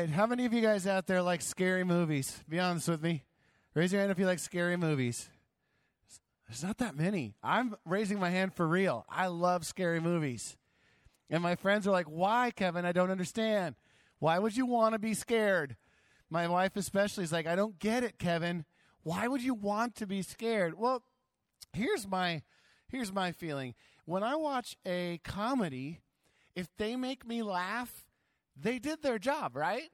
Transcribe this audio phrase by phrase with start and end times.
[0.00, 0.10] right.
[0.10, 2.42] How many of you guys out there like scary movies?
[2.48, 3.24] Be honest with me.
[3.74, 5.28] Raise your hand if you like scary movies.
[6.48, 7.34] There's not that many.
[7.42, 9.04] I'm raising my hand for real.
[9.08, 10.56] I love scary movies.
[11.28, 12.84] And my friends are like, why, Kevin?
[12.84, 13.76] I don't understand.
[14.18, 15.76] Why would you want to be scared?
[16.30, 18.64] My wife, especially, is like, I don't get it, Kevin.
[19.02, 20.78] Why would you want to be scared?
[20.78, 21.02] Well,
[21.72, 22.42] here's my
[22.88, 23.74] here's my feeling.
[24.06, 26.00] When I watch a comedy,
[26.56, 28.06] if they make me laugh,
[28.56, 29.90] they did their job, right?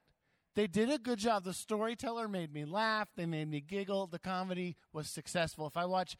[0.55, 1.45] They did a good job.
[1.45, 3.09] The storyteller made me laugh.
[3.17, 4.07] They made me giggle.
[4.07, 5.67] The comedy was successful.
[5.67, 6.17] If I watch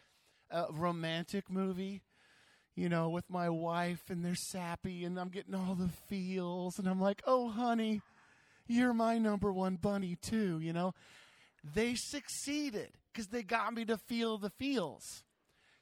[0.51, 2.03] a romantic movie,
[2.75, 6.87] you know, with my wife and they're sappy and I'm getting all the feels and
[6.87, 8.03] I'm like, oh, honey,
[8.69, 10.93] you're my number one bunny too, you know?
[11.75, 15.25] They succeeded because they got me to feel the feels.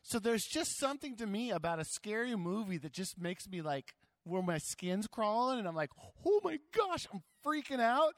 [0.03, 3.95] So there's just something to me about a scary movie that just makes me like,
[4.25, 5.91] where my skin's crawling and I'm like,
[6.27, 8.15] oh my gosh, I'm freaking out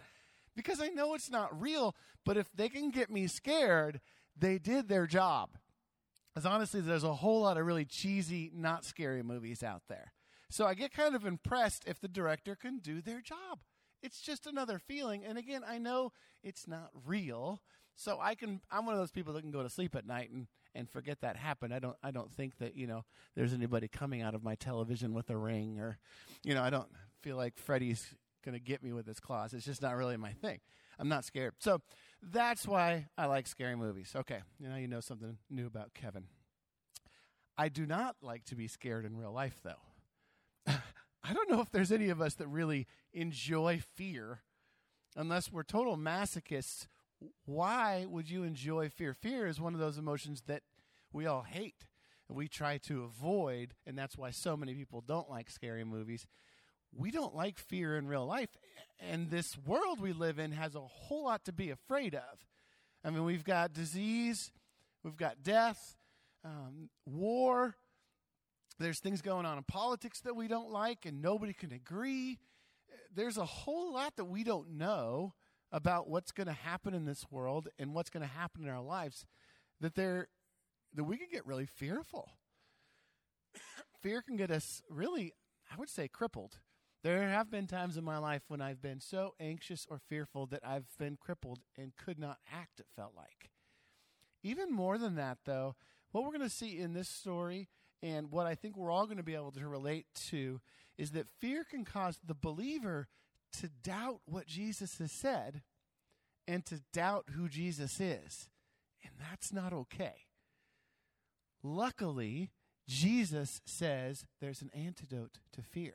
[0.55, 1.95] because I know it's not real.
[2.25, 4.01] But if they can get me scared,
[4.37, 5.51] they did their job.
[6.35, 10.13] Because honestly, there's a whole lot of really cheesy, not scary movies out there.
[10.51, 13.61] So I get kind of impressed if the director can do their job.
[14.03, 15.25] It's just another feeling.
[15.25, 17.63] And again, I know it's not real.
[17.97, 20.31] So I can I'm one of those people that can go to sleep at night
[20.31, 20.47] and,
[20.77, 21.75] and forget that happened.
[21.75, 25.15] I don't I don't think that, you know, there's anybody coming out of my television
[25.15, 25.99] with a ring or
[26.45, 26.89] you know, I don't
[27.23, 29.55] feel like Freddy's gonna get me with his claws.
[29.55, 30.61] It's just not really my thing.
[30.99, 31.55] I'm not scared.
[31.59, 31.81] So
[32.23, 34.13] that's why I like scary movies.
[34.15, 36.25] Okay, you know you know something new about Kevin.
[37.59, 40.73] I do not like to be scared in real life though.
[41.29, 44.43] I don't know if there's any of us that really enjoy fear
[45.17, 46.87] unless we're total masochists.
[47.45, 49.15] Why would you enjoy fear?
[49.15, 50.63] Fear is one of those emotions that
[51.13, 51.87] we all hate
[52.29, 56.27] and we try to avoid, and that's why so many people don't like scary movies.
[56.93, 58.49] We don't like fear in real life,
[58.99, 62.47] and this world we live in has a whole lot to be afraid of.
[63.05, 64.51] I mean, we've got disease,
[65.05, 65.97] we've got death,
[66.45, 67.77] um, war,
[68.79, 72.39] there's things going on in politics that we don't like and nobody can agree.
[73.15, 75.33] There's a whole lot that we don't know
[75.73, 78.83] about what's going to happen in this world and what's going to happen in our
[78.83, 79.27] lives
[79.81, 80.29] that there
[80.95, 82.31] that we can get really fearful.
[84.03, 85.33] Fear can get us really,
[85.71, 86.61] I would say, crippled.
[87.03, 90.67] There have been times in my life when I've been so anxious or fearful that
[90.67, 93.51] I've been crippled and could not act, it felt like.
[94.43, 95.77] Even more than that, though,
[96.13, 97.69] what we're going to see in this story
[98.03, 100.61] and what I think we're all going to be able to relate to
[100.97, 103.09] is that fear can cause the believer
[103.61, 105.63] to doubt what Jesus has said
[106.47, 108.49] and to doubt who Jesus is.
[109.03, 110.27] And that's not okay.
[111.63, 112.51] Luckily,
[112.89, 115.95] Jesus says there's an antidote to fear.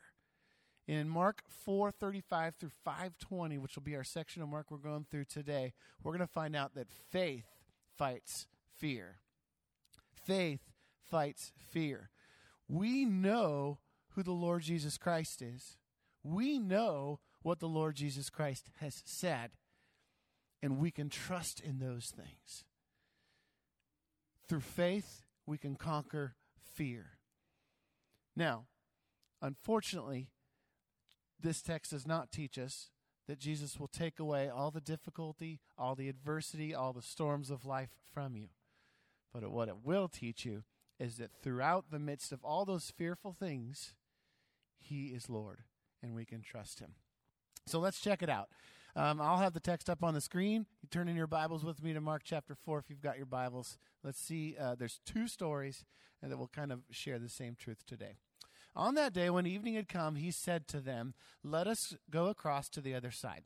[0.86, 5.26] In Mark 4:35 through 520, which will be our section of Mark we're going through
[5.26, 7.46] today, we're going to find out that faith
[7.96, 8.46] fights
[8.76, 9.20] fear.
[10.10, 10.72] Faith
[11.08, 12.10] fights fear.
[12.68, 13.78] We know
[14.10, 15.76] who the Lord Jesus Christ is.
[16.22, 19.50] We know what the Lord Jesus Christ has said,
[20.62, 22.64] and we can trust in those things.
[24.48, 26.34] Through faith, we can conquer
[26.74, 27.18] fear.
[28.36, 28.66] Now,
[29.40, 30.28] unfortunately,
[31.40, 32.90] this text does not teach us
[33.28, 37.64] that Jesus will take away all the difficulty, all the adversity, all the storms of
[37.64, 38.48] life from you.
[39.32, 40.64] But what it will teach you
[40.98, 43.94] is that throughout the midst of all those fearful things,
[44.78, 45.60] He is Lord
[46.02, 46.94] and we can trust Him.
[47.66, 48.48] So let's check it out.
[48.94, 50.66] Um, I'll have the text up on the screen.
[50.82, 53.26] You turn in your Bibles with me to Mark chapter 4 if you've got your
[53.26, 53.78] Bibles.
[54.04, 54.56] Let's see.
[54.60, 55.84] Uh, there's two stories
[56.22, 58.16] that will kind of share the same truth today.
[58.74, 62.68] On that day, when evening had come, he said to them, Let us go across
[62.70, 63.44] to the other side.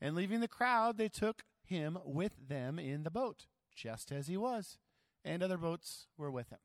[0.00, 4.36] And leaving the crowd, they took him with them in the boat, just as he
[4.36, 4.78] was,
[5.24, 6.58] and other boats were with him.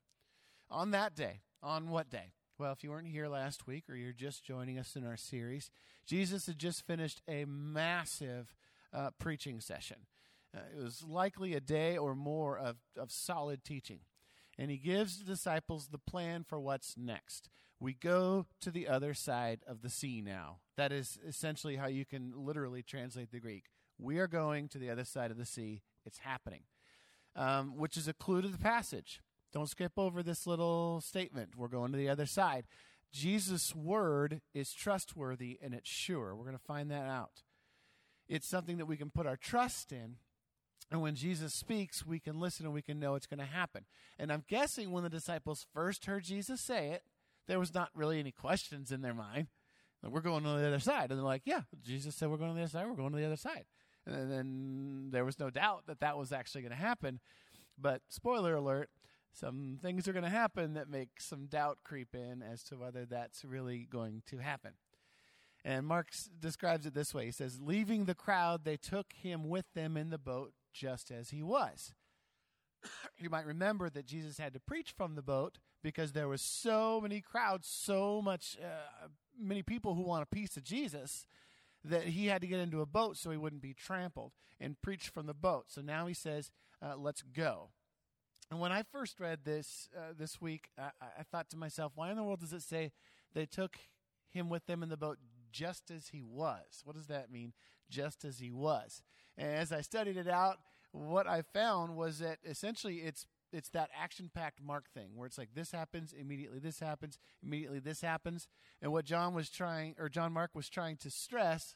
[0.69, 2.33] On that day, on what day?
[2.59, 5.71] Well, if you weren't here last week or you're just joining us in our series,
[6.05, 8.53] Jesus had just finished a massive
[8.91, 9.99] uh, preaching session.
[10.53, 13.99] Uh, it was likely a day or more of, of solid teaching.
[14.57, 17.47] And he gives the disciples the plan for what's next.
[17.79, 20.57] We go to the other side of the sea now.
[20.75, 23.67] That is essentially how you can literally translate the Greek.
[23.97, 25.81] We are going to the other side of the sea.
[26.05, 26.63] It's happening,
[27.37, 29.21] um, which is a clue to the passage.
[29.51, 31.55] Don't skip over this little statement.
[31.57, 32.65] We're going to the other side.
[33.11, 36.35] Jesus' word is trustworthy and it's sure.
[36.35, 37.43] We're going to find that out.
[38.27, 40.17] It's something that we can put our trust in.
[40.91, 43.85] And when Jesus speaks, we can listen and we can know it's going to happen.
[44.17, 47.03] And I'm guessing when the disciples first heard Jesus say it,
[47.47, 49.47] there was not really any questions in their mind.
[50.03, 51.09] we're going to the other side.
[51.09, 52.87] And they're like, yeah, Jesus said we're going to the other side.
[52.87, 53.65] We're going to the other side.
[54.05, 57.19] And then there was no doubt that that was actually going to happen.
[57.77, 58.89] But spoiler alert,
[59.33, 63.05] some things are going to happen that make some doubt creep in as to whether
[63.05, 64.73] that's really going to happen.
[65.63, 66.09] And Mark
[66.39, 70.09] describes it this way He says, Leaving the crowd, they took him with them in
[70.09, 71.93] the boat just as he was.
[73.17, 76.99] you might remember that Jesus had to preach from the boat because there was so
[77.01, 81.25] many crowds, so much, uh, many people who want a piece of Jesus
[81.83, 85.07] that he had to get into a boat so he wouldn't be trampled and preach
[85.07, 85.65] from the boat.
[85.67, 87.71] So now he says, uh, "Let's go."
[88.51, 92.09] And when I first read this uh, this week, I, I thought to myself, "Why
[92.09, 92.91] in the world does it say
[93.33, 93.77] they took
[94.29, 95.17] him with them in the boat
[95.51, 97.53] just as he was?" What does that mean?
[97.89, 99.01] Just as he was.
[99.37, 100.57] And as I studied it out,
[100.91, 105.37] what I found was that essentially it's it's that action packed Mark thing where it's
[105.37, 108.47] like this happens immediately, this happens immediately, this happens,
[108.81, 111.75] and what John was trying or John Mark was trying to stress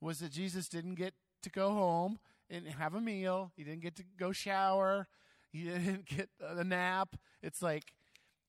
[0.00, 2.18] was that Jesus didn't get to go home
[2.50, 3.52] and have a meal.
[3.56, 5.08] He didn't get to go shower.
[5.52, 7.16] He didn't get a nap.
[7.42, 7.92] It's like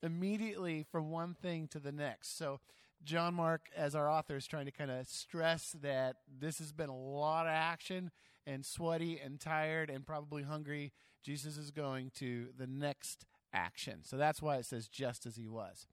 [0.02, 2.38] immediately from one thing to the next.
[2.38, 2.60] So
[3.04, 6.90] John Mark, as our author, is trying to kind of stress that this has been
[6.90, 8.12] a lot of action
[8.48, 10.94] and sweaty and tired and probably hungry.
[11.24, 14.00] Jesus is going to the next action.
[14.04, 15.86] So that's why it says just as he was.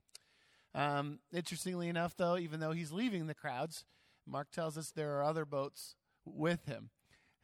[0.74, 3.84] Um, interestingly enough, though, even though he's leaving the crowds,
[4.26, 6.90] Mark tells us there are other boats with him.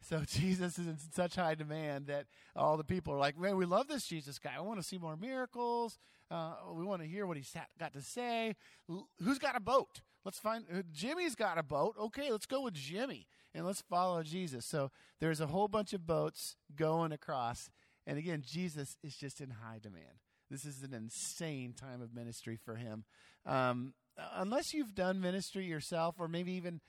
[0.01, 3.65] So Jesus is in such high demand that all the people are like, man, we
[3.65, 4.51] love this Jesus guy.
[4.55, 5.97] I want to see more miracles.
[6.29, 8.55] Uh, we want to hear what he's got to say.
[8.87, 10.01] Who's got a boat?
[10.25, 11.95] Let's find uh, Jimmy's got a boat.
[11.97, 14.65] Okay, let's go with Jimmy and let's follow Jesus.
[14.65, 17.69] So there's a whole bunch of boats going across.
[18.05, 20.19] And again, Jesus is just in high demand.
[20.49, 23.03] This is an insane time of ministry for him.
[23.45, 23.93] Um,
[24.33, 26.81] unless you've done ministry yourself, or maybe even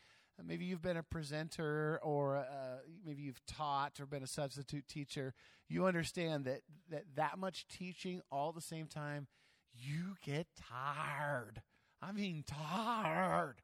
[0.45, 5.35] maybe you've been a presenter, or uh, maybe you've taught or been a substitute teacher,
[5.69, 9.27] you understand that, that that much teaching all the same time,
[9.75, 11.63] you get tired.
[12.01, 13.57] I mean, tired.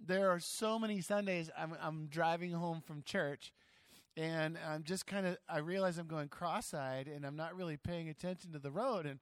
[0.00, 3.52] There are so many Sundays I'm, I'm driving home from church
[4.16, 7.76] and I'm just kind of, I realize I'm going cross eyed and I'm not really
[7.76, 9.06] paying attention to the road.
[9.06, 9.20] And,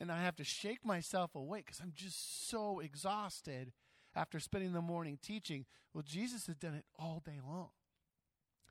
[0.00, 3.72] and I have to shake myself awake because I'm just so exhausted
[4.16, 5.66] after spending the morning teaching.
[5.92, 7.68] Well, Jesus has done it all day long.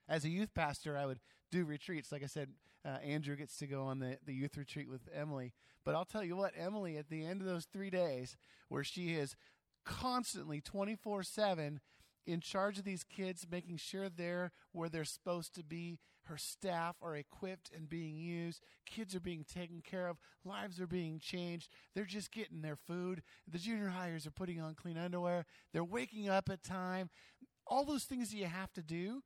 [0.10, 1.20] As a youth pastor, I would
[1.52, 2.12] do retreats.
[2.12, 2.50] Like I said,
[2.84, 5.54] uh, Andrew gets to go on the, the youth retreat with Emily.
[5.84, 8.36] But I'll tell you what, Emily, at the end of those three days,
[8.70, 9.36] where she is
[9.86, 11.80] constantly 24 7
[12.26, 16.00] in charge of these kids, making sure they're where they're supposed to be.
[16.26, 18.62] Her staff are equipped and being used.
[18.86, 20.18] Kids are being taken care of.
[20.44, 21.70] Lives are being changed.
[21.94, 23.22] They're just getting their food.
[23.48, 25.46] The junior hires are putting on clean underwear.
[25.74, 27.10] They're waking up at time.
[27.68, 29.24] All those things that you have to do.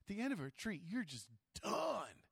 [0.00, 1.28] At the end of a retreat, you're just
[1.62, 2.24] done.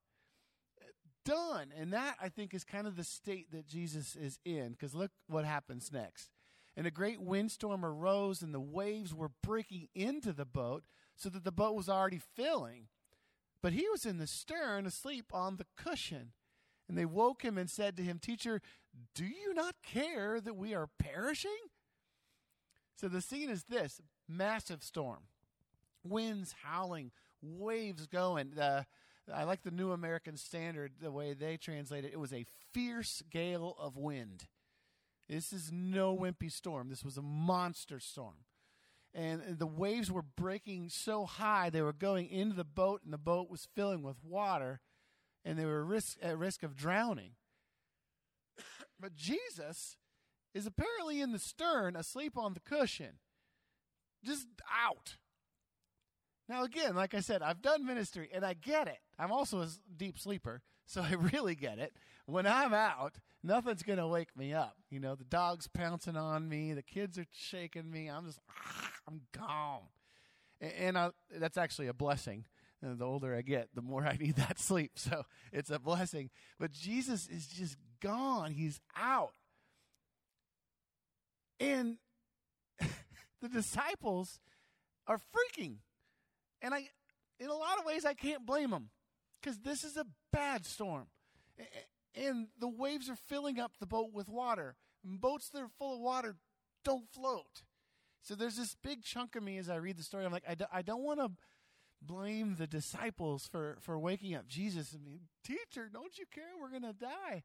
[1.24, 1.72] Done.
[1.76, 4.70] And that, I think, is kind of the state that Jesus is in.
[4.70, 6.30] Because look what happens next
[6.78, 10.84] and a great windstorm arose, and the waves were breaking into the boat,
[11.16, 12.86] so that the boat was already filling.
[13.62, 16.32] But he was in the stern, asleep on the cushion.
[16.88, 18.62] And they woke him and said to him, Teacher,
[19.14, 21.58] do you not care that we are perishing?
[22.96, 25.25] So the scene is this massive storm,
[26.02, 27.12] winds howling,
[27.43, 28.58] waves going.
[28.58, 28.84] Uh,
[29.32, 32.12] I like the New American Standard, the way they translate it.
[32.12, 34.47] It was a fierce gale of wind.
[35.28, 36.88] This is no wimpy storm.
[36.88, 38.47] This was a monster storm.
[39.18, 43.18] And the waves were breaking so high, they were going into the boat, and the
[43.18, 44.78] boat was filling with water,
[45.44, 47.32] and they were risk, at risk of drowning.
[49.00, 49.96] but Jesus
[50.54, 53.18] is apparently in the stern, asleep on the cushion,
[54.25, 54.46] just
[54.87, 55.16] out.
[56.48, 58.98] Now, again, like I said, I've done ministry and I get it.
[59.18, 61.92] I'm also a deep sleeper, so I really get it.
[62.28, 64.76] When I'm out, nothing's going to wake me up.
[64.90, 68.08] You know, the dog's pouncing on me, the kids are shaking me.
[68.08, 69.88] I'm just, ah, I'm gone.
[70.61, 72.44] And, I, that's actually a blessing.
[72.82, 74.92] And the older I get, the more I need that sleep.
[74.97, 75.23] So
[75.54, 76.28] it's a blessing.
[76.61, 78.50] But Jesus is just gone.
[78.52, 79.32] He's out.
[81.58, 81.97] And
[83.40, 84.38] the disciples
[85.06, 85.76] are freaking.
[86.61, 86.88] And I,
[87.40, 88.90] in a lot of ways, I can't blame them
[89.40, 91.06] because this is a bad storm.
[92.18, 94.76] And the waves are filling up the boat with water.
[95.04, 96.37] And boats that are full of water
[96.84, 97.62] don't float.
[98.22, 100.25] So there's this big chunk of me as I read the story.
[100.25, 101.30] I'm like, I don't want to
[102.02, 104.94] blame the disciples for, for waking up Jesus.
[104.94, 106.44] I mean, teacher, don't you care?
[106.60, 107.44] We're going to die.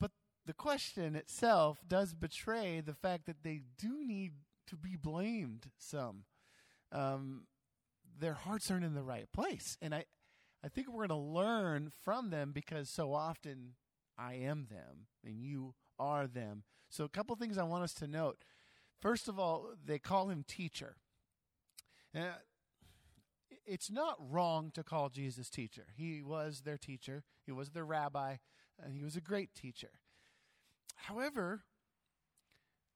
[0.00, 0.10] But
[0.44, 4.32] the question itself does betray the fact that they do need
[4.68, 6.24] to be blamed some.
[6.92, 7.44] Um,
[8.18, 9.76] their hearts aren't in the right place.
[9.80, 10.04] And I,
[10.64, 13.74] I think we're going to learn from them because so often
[14.18, 16.64] I am them and you are them.
[16.88, 18.38] So, a couple things I want us to note.
[19.00, 20.96] First of all, they call him teacher.
[22.14, 22.38] Uh,
[23.66, 25.86] it's not wrong to call Jesus teacher.
[25.96, 28.36] He was their teacher, he was their rabbi,
[28.82, 30.00] and he was a great teacher.
[30.94, 31.64] However,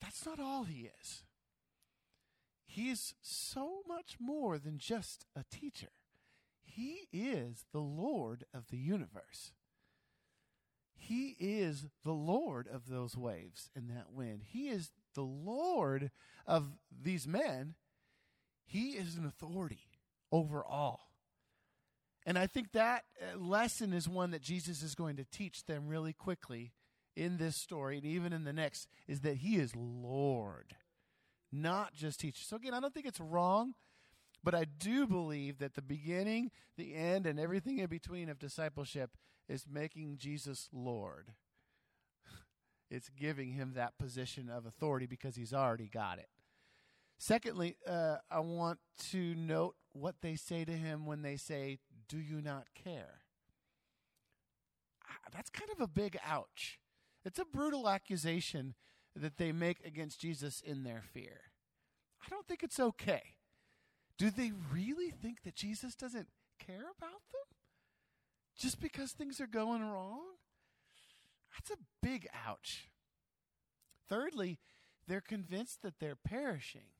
[0.01, 1.25] that's not all he is.
[2.67, 5.91] He's so much more than just a teacher.
[6.73, 9.53] He is the Lord of the universe.
[10.97, 14.43] He is the Lord of those waves and that wind.
[14.45, 16.11] He is the Lord
[16.47, 17.75] of these men.
[18.65, 19.89] He is an authority
[20.31, 21.11] over all.
[22.27, 25.89] And I think that uh, lesson is one that Jesus is going to teach them
[25.89, 26.73] really quickly
[27.17, 30.77] in this story and even in the next is that he is Lord,
[31.51, 32.45] not just teacher.
[32.45, 33.75] So again, I don't think it's wrong,
[34.43, 39.17] but I do believe that the beginning, the end, and everything in between of discipleship
[39.49, 41.33] is making Jesus Lord.
[42.91, 46.29] It's giving him that position of authority because he's already got it.
[47.19, 48.81] Secondly, uh, I want
[49.11, 51.79] to note what they say to him when they say,
[52.09, 53.21] Do you not care?
[55.07, 56.81] Ah, that's kind of a big ouch.
[57.25, 58.75] It's a brutal accusation
[59.15, 61.43] that they make against Jesus in their fear.
[62.25, 63.35] I don't think it's okay.
[64.21, 67.57] Do they really think that Jesus doesn't care about them?
[68.55, 70.21] Just because things are going wrong?
[71.55, 72.91] That's a big ouch.
[74.11, 74.59] Thirdly,
[75.09, 76.91] they're convinced that they're perishing.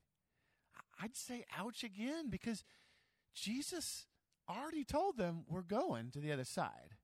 [0.99, 2.65] I'd say ouch again because
[3.35, 4.07] Jesus
[4.49, 6.97] already told them we're going to the other side.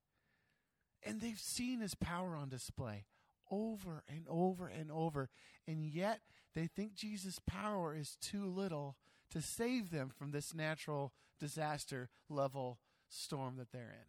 [1.03, 3.05] And they've seen his power on display
[3.51, 5.29] over and over and over.
[5.67, 6.21] And yet
[6.55, 8.95] they think Jesus' power is too little
[9.31, 12.79] to save them from this natural disaster level
[13.09, 14.07] storm that they're in.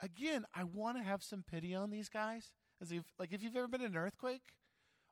[0.00, 2.50] Again, I want to have some pity on these guys.
[2.82, 4.56] As if, like, if you've ever been in an earthquake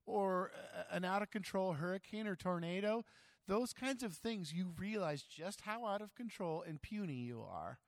[0.05, 0.51] or
[0.91, 3.05] an out of control hurricane or tornado,
[3.47, 7.79] those kinds of things, you realize just how out of control and puny you are,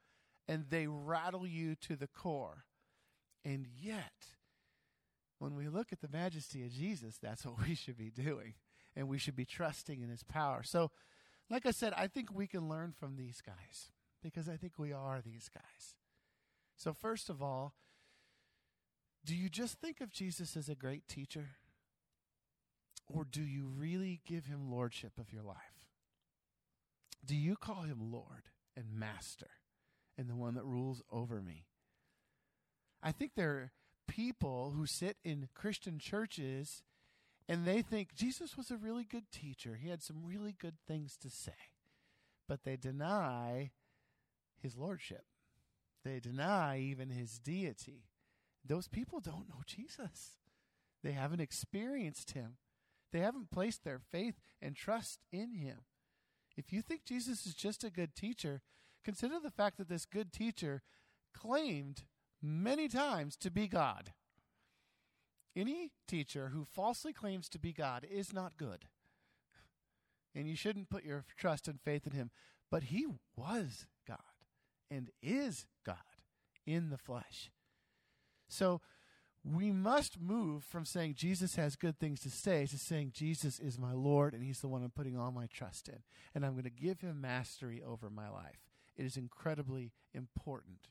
[0.46, 2.64] and they rattle you to the core.
[3.44, 4.12] And yet,
[5.38, 8.54] when we look at the majesty of Jesus, that's what we should be doing.
[8.96, 10.62] And we should be trusting in his power.
[10.62, 10.90] So,
[11.50, 13.90] like I said, I think we can learn from these guys
[14.22, 15.94] because I think we are these guys.
[16.76, 17.74] So, first of all,
[19.24, 21.50] do you just think of Jesus as a great teacher?
[23.06, 25.86] Or do you really give him lordship of your life?
[27.24, 29.50] Do you call him Lord and Master
[30.16, 31.66] and the one that rules over me?
[33.02, 33.72] I think there are
[34.08, 36.82] people who sit in Christian churches
[37.48, 39.78] and they think Jesus was a really good teacher.
[39.80, 41.52] He had some really good things to say,
[42.48, 43.70] but they deny
[44.62, 45.24] his lordship.
[46.04, 48.04] They deny even his deity.
[48.66, 50.38] Those people don't know Jesus.
[51.02, 52.56] They haven't experienced him.
[53.12, 55.80] They haven't placed their faith and trust in him.
[56.56, 58.62] If you think Jesus is just a good teacher,
[59.04, 60.82] consider the fact that this good teacher
[61.34, 62.04] claimed
[62.40, 64.12] many times to be God.
[65.56, 68.86] Any teacher who falsely claims to be God is not good.
[70.34, 72.30] And you shouldn't put your trust and faith in him.
[72.70, 73.06] But he
[73.36, 74.18] was God
[74.90, 75.96] and is God
[76.66, 77.50] in the flesh.
[78.48, 78.80] So
[79.44, 83.78] we must move from saying Jesus has good things to say to saying Jesus is
[83.78, 85.98] my Lord and he's the one I'm putting all my trust in.
[86.34, 88.64] And I'm going to give him mastery over my life.
[88.96, 90.88] It is incredibly important.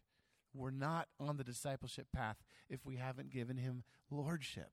[0.53, 2.37] We're not on the discipleship path
[2.69, 4.71] if we haven't given him lordship.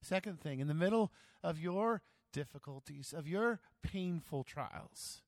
[0.00, 5.22] Second thing, in the middle of your difficulties, of your painful trials,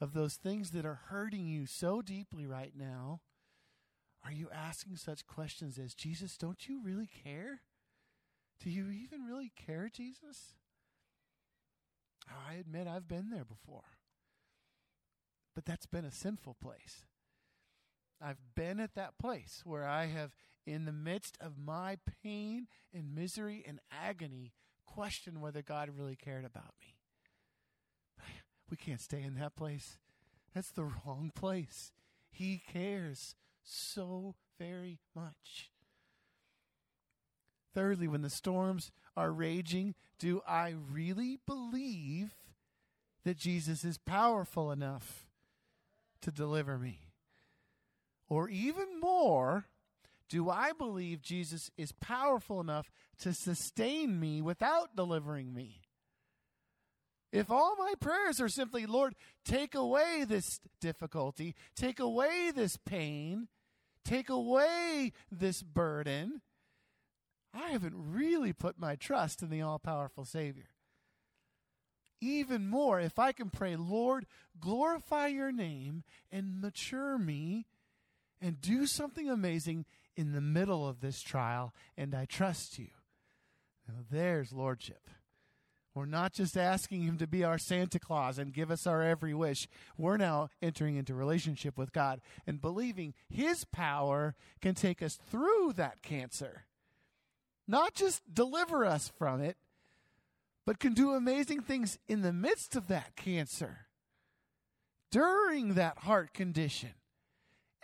[0.00, 3.20] of those things that are hurting you so deeply right now,
[4.24, 7.62] are you asking such questions as, Jesus, don't you really care?
[8.62, 10.54] Do you even really care, Jesus?
[12.28, 13.98] I admit I've been there before.
[15.54, 17.04] But that's been a sinful place.
[18.24, 20.34] I've been at that place where I have,
[20.66, 24.52] in the midst of my pain and misery and agony,
[24.86, 26.96] questioned whether God really cared about me.
[28.70, 29.98] We can't stay in that place.
[30.54, 31.92] That's the wrong place.
[32.30, 35.70] He cares so very much.
[37.74, 42.34] Thirdly, when the storms are raging, do I really believe
[43.24, 45.26] that Jesus is powerful enough
[46.22, 47.03] to deliver me?
[48.28, 49.66] Or even more,
[50.28, 55.82] Do I believe Jesus is powerful enough to sustain me without delivering me?
[57.30, 59.14] If all my prayers are simply, Lord,
[59.44, 63.48] take away this difficulty, take away this pain,
[64.04, 66.42] take away this burden,
[67.52, 70.70] I haven't really put my trust in the all powerful Savior.
[72.20, 74.26] Even more, if I can pray, Lord,
[74.60, 77.66] glorify your name and mature me
[78.44, 79.86] and do something amazing
[80.16, 82.88] in the middle of this trial, and I trust you.
[83.88, 85.08] Now, there's Lordship.
[85.94, 89.32] We're not just asking him to be our Santa Claus and give us our every
[89.32, 89.66] wish.
[89.96, 95.72] We're now entering into relationship with God and believing his power can take us through
[95.76, 96.64] that cancer.
[97.66, 99.56] Not just deliver us from it,
[100.66, 103.86] but can do amazing things in the midst of that cancer,
[105.10, 106.90] during that heart condition.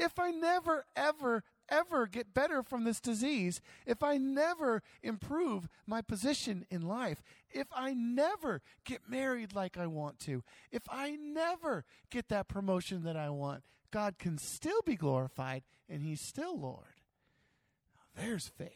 [0.01, 6.01] If I never, ever, ever get better from this disease, if I never improve my
[6.01, 10.43] position in life, if I never get married like I want to,
[10.73, 16.03] if I never get that promotion that I want, God can still be glorified and
[16.03, 17.03] He's still Lord.
[17.95, 18.71] Now, there's faith.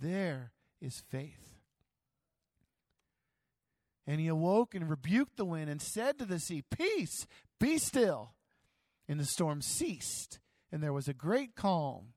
[0.00, 1.58] There is faith.
[4.06, 7.26] And he awoke and rebuked the wind and said to the sea, Peace,
[7.58, 8.34] be still.
[9.10, 10.38] And the storm ceased
[10.70, 12.12] and there was a great calm.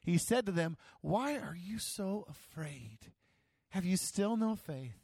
[0.00, 3.12] He said to them, Why are you so afraid?
[3.68, 4.96] Have you still no faith?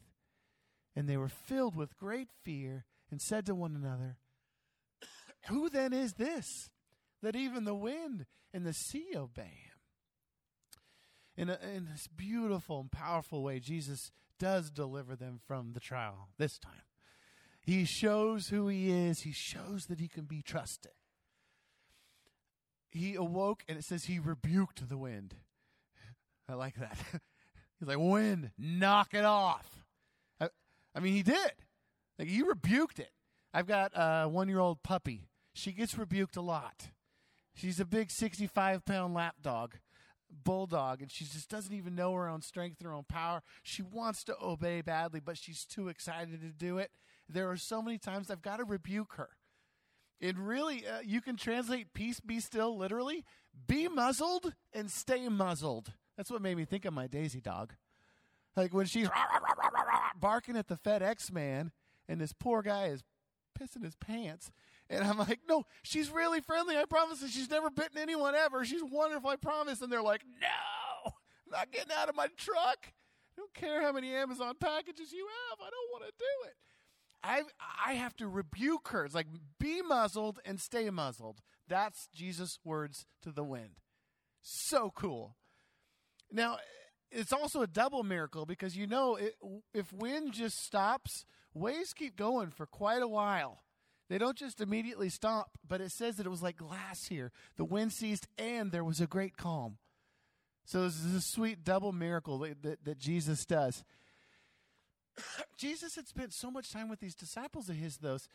[0.96, 4.16] And they were filled with great fear and said to one another,
[5.48, 6.70] Who then is this
[7.22, 9.76] that even the wind and the sea obey him?
[11.36, 16.30] In, a, in this beautiful and powerful way, Jesus does deliver them from the trial
[16.38, 16.72] this time.
[17.60, 20.92] He shows who he is, he shows that he can be trusted
[22.90, 25.34] he awoke and it says he rebuked the wind.
[26.48, 26.98] I like that.
[27.78, 29.84] He's like, wind, knock it off.
[30.40, 30.48] I,
[30.94, 31.52] I, mean, he did.
[32.18, 33.12] Like, he rebuked it.
[33.54, 35.28] I've got a one year old puppy.
[35.54, 36.88] She gets rebuked a lot.
[37.54, 39.78] She's a big 65 pound lap dog,
[40.44, 43.42] bulldog, and she just doesn't even know her own strength, and her own power.
[43.62, 46.92] She wants to obey badly, but she's too excited to do it.
[47.28, 49.30] There are so many times I've got to rebuke her.
[50.20, 53.24] It really, uh, you can translate peace be still literally
[53.66, 55.92] be muzzled and stay muzzled.
[56.16, 57.74] That's what made me think of my Daisy dog.
[58.56, 59.08] Like when she's
[60.20, 61.72] barking at the FedEx man
[62.08, 63.02] and this poor guy is
[63.58, 64.50] pissing his pants.
[64.90, 66.76] And I'm like, no, she's really friendly.
[66.76, 68.64] I promise that she's never bitten anyone ever.
[68.64, 69.80] She's wonderful, I promise.
[69.82, 71.12] And they're like, no,
[71.46, 72.78] I'm not getting out of my truck.
[72.86, 75.58] I don't care how many Amazon packages you have.
[75.60, 76.56] I don't want to do it.
[77.22, 77.42] I
[77.86, 79.04] I have to rebuke her.
[79.04, 79.26] It's like
[79.58, 81.40] be muzzled and stay muzzled.
[81.66, 83.80] That's Jesus' words to the wind.
[84.42, 85.36] So cool.
[86.30, 86.58] Now,
[87.10, 89.34] it's also a double miracle because you know it,
[89.74, 93.62] if wind just stops, waves keep going for quite a while.
[94.08, 97.30] They don't just immediately stop, but it says that it was like glass here.
[97.56, 99.78] The wind ceased and there was a great calm.
[100.64, 103.84] So this is a sweet double miracle that, that, that Jesus does.
[105.56, 108.28] Jesus had spent so much time with these disciples of his, those.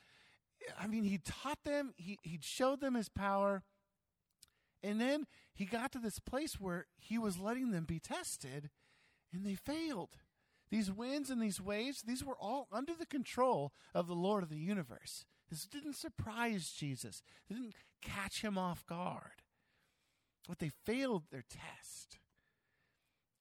[0.80, 3.64] I mean, he taught them, he, he showed them his power.
[4.82, 8.70] And then he got to this place where he was letting them be tested,
[9.32, 10.18] and they failed.
[10.70, 14.50] These winds and these waves, these were all under the control of the Lord of
[14.50, 15.26] the universe.
[15.50, 19.44] This didn't surprise Jesus, it didn't catch him off guard.
[20.48, 22.18] But they failed their test.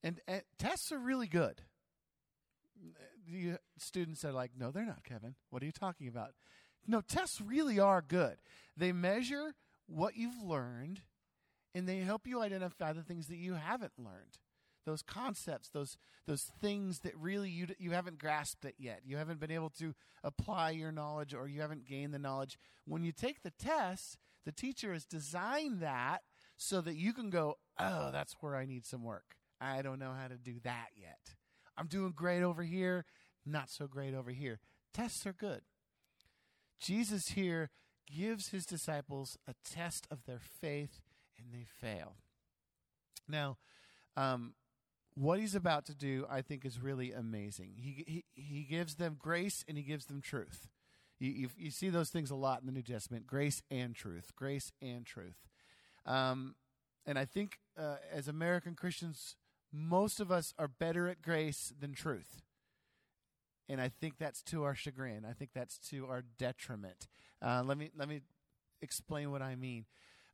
[0.05, 1.63] And, and tests are really good
[3.31, 5.35] the students are like, no, they're not, Kevin.
[5.51, 6.33] What are you talking about?
[6.87, 8.37] No, tests really are good.
[8.77, 9.55] They measure
[9.87, 11.03] what you've learned
[11.75, 14.39] and they help you identify the things that you haven't learned.
[14.85, 19.03] Those concepts, those those things that really you you haven't grasped it yet.
[19.05, 22.59] You haven't been able to apply your knowledge or you haven't gained the knowledge.
[22.85, 26.23] When you take the test, the teacher has designed that
[26.57, 29.37] so that you can go, "Oh, that's where I need some work.
[29.61, 31.37] I don't know how to do that yet."
[31.83, 33.05] I'm doing great over here,
[33.45, 34.61] not so great over here.
[34.95, 35.63] Tests are good.
[36.81, 37.71] Jesus here
[38.07, 41.01] gives his disciples a test of their faith
[41.37, 42.15] and they fail.
[43.29, 43.57] Now,
[44.17, 44.55] um,
[45.17, 47.73] what he's about to do, I think, is really amazing.
[47.77, 50.69] He, he, he gives them grace and he gives them truth.
[51.19, 54.37] You, you, you, see those things a lot in the New Testament grace and truth,
[54.37, 55.49] grace and truth.
[56.07, 56.55] Um,
[57.07, 59.35] and I think uh, as American Christians,
[59.73, 62.43] most of us are better at grace than truth.
[63.69, 65.25] And I think that's to our chagrin.
[65.29, 67.09] I think that's to our detriment.
[67.41, 68.21] Uh, let me let me
[68.83, 69.87] explain what I mean.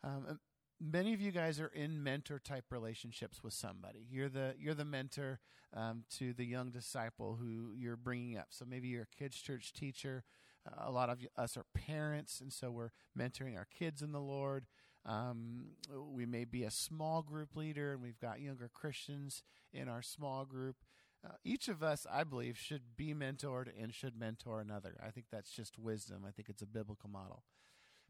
[0.03, 0.39] Um,
[0.81, 4.07] many of you guys are in mentor type relationships with somebody.
[4.11, 5.41] You're the you're the mentor
[5.75, 8.49] um, to the young disciple who you're bringing up.
[8.51, 10.25] So maybe you're a kids church teacher.
[10.67, 14.21] Uh, a lot of us are parents, and so we're mentoring our kids in the
[14.21, 14.67] Lord.
[15.09, 15.69] Um,
[16.13, 19.43] we may be a small group leader, and we've got younger Christians
[19.73, 20.77] in our small group.
[21.25, 24.97] Uh, each of us, I believe, should be mentored and should mentor another.
[25.05, 26.25] I think that's just wisdom.
[26.29, 27.43] I think it's a biblical model.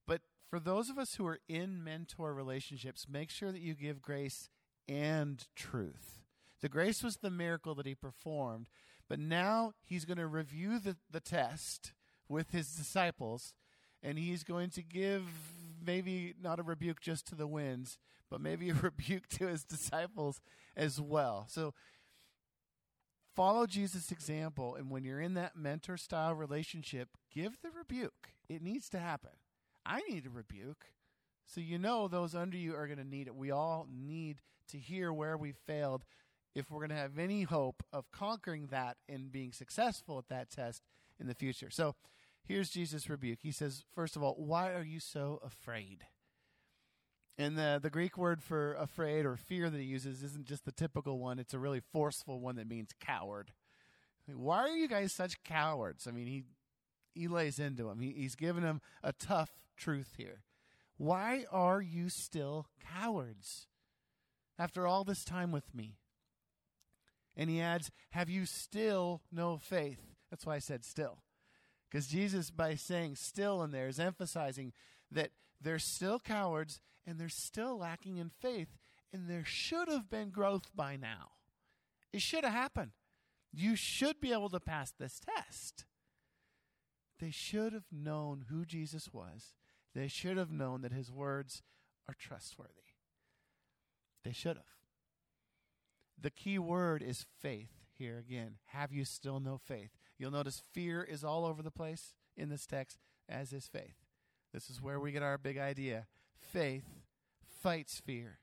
[0.06, 4.02] But for those of us who are in mentor relationships, make sure that you give
[4.02, 4.48] grace
[4.88, 6.20] and truth.
[6.61, 8.68] The grace was the miracle that he performed,
[9.08, 11.92] but now he's going to review the, the test
[12.28, 13.54] with his disciples,
[14.02, 15.22] and he's going to give
[15.84, 17.98] maybe not a rebuke just to the winds,
[18.30, 20.40] but maybe a rebuke to his disciples
[20.76, 21.46] as well.
[21.48, 21.74] So
[23.34, 28.32] follow Jesus' example, and when you're in that mentor style relationship, give the rebuke.
[28.48, 29.30] It needs to happen.
[29.84, 30.87] I need a rebuke.
[31.46, 33.34] So you know those under you are going to need it.
[33.34, 36.04] We all need to hear where we failed
[36.54, 40.50] if we're going to have any hope of conquering that and being successful at that
[40.50, 40.82] test
[41.18, 41.70] in the future.
[41.70, 41.94] So
[42.48, 43.40] here's Jesus' rebuke.
[43.42, 46.06] He says, first of all, why are you so afraid?
[47.37, 50.72] And the, the Greek word for afraid or fear that he uses isn't just the
[50.72, 53.52] typical one, it's a really forceful one that means coward.
[54.26, 56.08] Why are you guys such cowards?
[56.08, 56.44] I mean, he,
[57.14, 60.42] he lays into him, he, he's giving him a tough truth here.
[60.96, 63.68] Why are you still cowards
[64.58, 65.98] after all this time with me?
[67.37, 70.00] And he adds, Have you still no faith?
[70.28, 71.22] That's why I said still.
[71.90, 74.72] Because Jesus, by saying still in there, is emphasizing
[75.11, 78.77] that they're still cowards and they're still lacking in faith,
[79.12, 81.31] and there should have been growth by now.
[82.12, 82.90] It should have happened.
[83.53, 85.87] You should be able to pass this test.
[87.18, 89.55] They should have known who Jesus was.
[89.94, 91.62] They should have known that his words
[92.07, 92.72] are trustworthy.
[94.24, 94.64] They should have.
[96.20, 98.57] The key word is faith here again.
[98.66, 99.97] Have you still no faith?
[100.18, 103.94] You'll notice fear is all over the place in this text, as is faith.
[104.52, 106.07] This is where we get our big idea.
[106.40, 106.85] Faith
[107.62, 108.38] fights fear.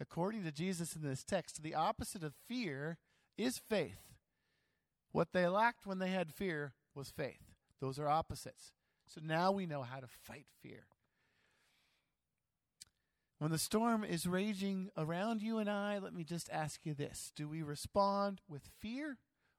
[0.00, 2.98] According to Jesus in this text, the opposite of fear
[3.36, 3.98] is faith.
[5.12, 7.40] What they lacked when they had fear was faith.
[7.80, 8.72] Those are opposites.
[9.06, 10.86] So now we know how to fight fear.
[13.38, 17.32] When the storm is raging around you and I, let me just ask you this
[17.34, 19.18] Do we respond with fear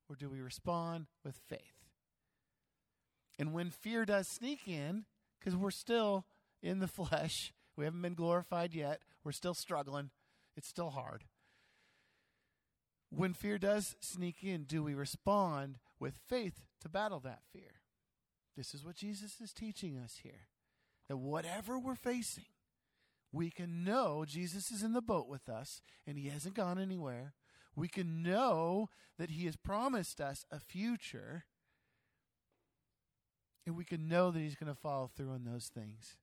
[0.09, 1.85] or do we respond with faith?
[3.39, 5.05] And when fear does sneak in,
[5.39, 6.25] because we're still
[6.61, 7.53] in the flesh.
[7.75, 9.01] We haven't been glorified yet.
[9.23, 10.09] We're still struggling.
[10.55, 11.25] It's still hard.
[13.09, 17.81] When fear does sneak in, do we respond with faith to battle that fear?
[18.57, 20.47] This is what Jesus is teaching us here.
[21.07, 22.47] That whatever we're facing,
[23.31, 27.33] we can know Jesus is in the boat with us and he hasn't gone anywhere.
[27.77, 31.45] We can know that he has promised us a future
[33.67, 36.15] and we can know that he's going to follow through on those things.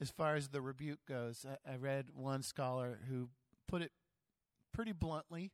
[0.00, 3.30] As far as the rebuke goes, I, I read one scholar who
[3.66, 3.92] put it
[4.72, 5.50] pretty bluntly,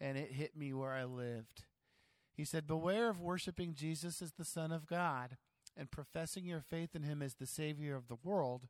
[0.00, 1.64] and it hit me where I lived.
[2.34, 5.36] He said, Beware of worshiping Jesus as the Son of God
[5.76, 8.68] and professing your faith in him as the Savior of the world,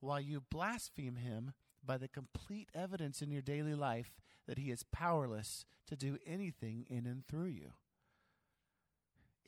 [0.00, 1.52] while you blaspheme him
[1.84, 4.12] by the complete evidence in your daily life
[4.46, 7.72] that he is powerless to do anything in and through you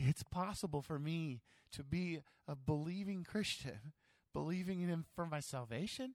[0.01, 3.93] it's possible for me to be a believing Christian,
[4.33, 6.15] believing in Him for my salvation,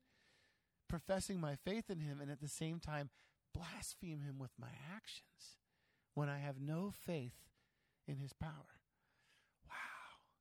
[0.89, 3.09] professing my faith in Him, and at the same time
[3.53, 5.57] blaspheme Him with my actions
[6.13, 7.35] when I have no faith
[8.07, 8.81] in His power.
[9.69, 9.75] Wow.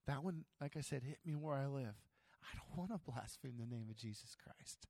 [0.07, 1.95] That one, like I said, hit me where I live.
[2.43, 4.87] I don't want to blaspheme the name of Jesus Christ.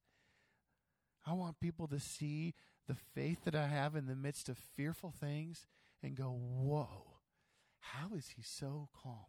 [1.26, 2.54] I want people to see
[2.86, 5.66] the faith that I have in the midst of fearful things
[6.02, 7.14] and go, whoa
[7.84, 9.26] how is he so calm?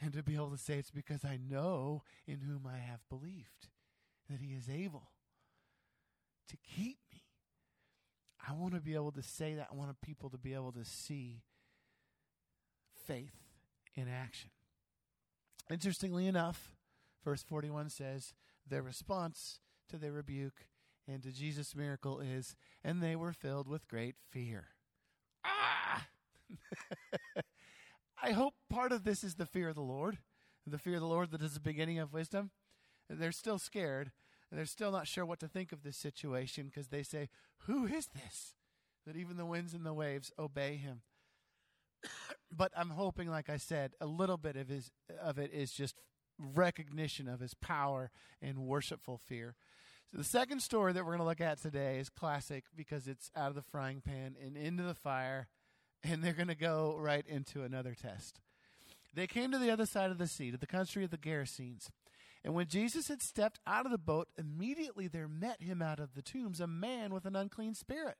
[0.00, 3.68] And to be able to say it's because I know in whom I have believed
[4.30, 5.10] that he is able
[6.48, 7.24] to keep me.
[8.46, 9.68] I want to be able to say that.
[9.70, 11.42] I want people to be able to see
[13.06, 13.34] faith
[13.94, 14.50] in action.
[15.70, 16.74] Interestingly enough,
[17.24, 18.32] verse 41 says,
[18.66, 19.58] their response
[19.88, 20.66] to their rebuke
[21.06, 24.68] and to Jesus' miracle is, and they were filled with great fear.
[25.44, 26.06] Ah!
[28.22, 30.18] I hope part of this is the fear of the Lord,
[30.66, 32.50] the fear of the Lord that is the beginning of wisdom.
[33.08, 34.12] They're still scared.
[34.52, 37.28] They're still not sure what to think of this situation because they say,
[37.66, 38.54] Who is this?
[39.06, 41.02] That even the winds and the waves obey him.
[42.50, 44.90] but I'm hoping, like I said, a little bit of, his,
[45.22, 46.00] of it is just
[46.38, 49.54] recognition of his power and worshipful fear.
[50.10, 53.30] So the second story that we're going to look at today is classic because it's
[53.36, 55.48] out of the frying pan and into the fire,
[56.02, 58.40] and they're going to go right into another test.
[59.14, 61.90] They came to the other side of the sea, to the country of the Gerasenes.
[62.44, 66.14] And when Jesus had stepped out of the boat, immediately there met him out of
[66.14, 68.16] the tombs a man with an unclean spirit.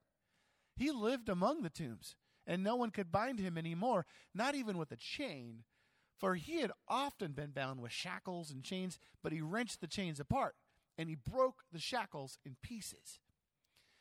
[0.76, 4.76] He lived among the tombs, and no one could bind him any more, not even
[4.76, 5.64] with a chain,
[6.18, 10.18] for he had often been bound with shackles and chains, but he wrenched the chains
[10.18, 10.56] apart,
[10.96, 13.20] and he broke the shackles in pieces.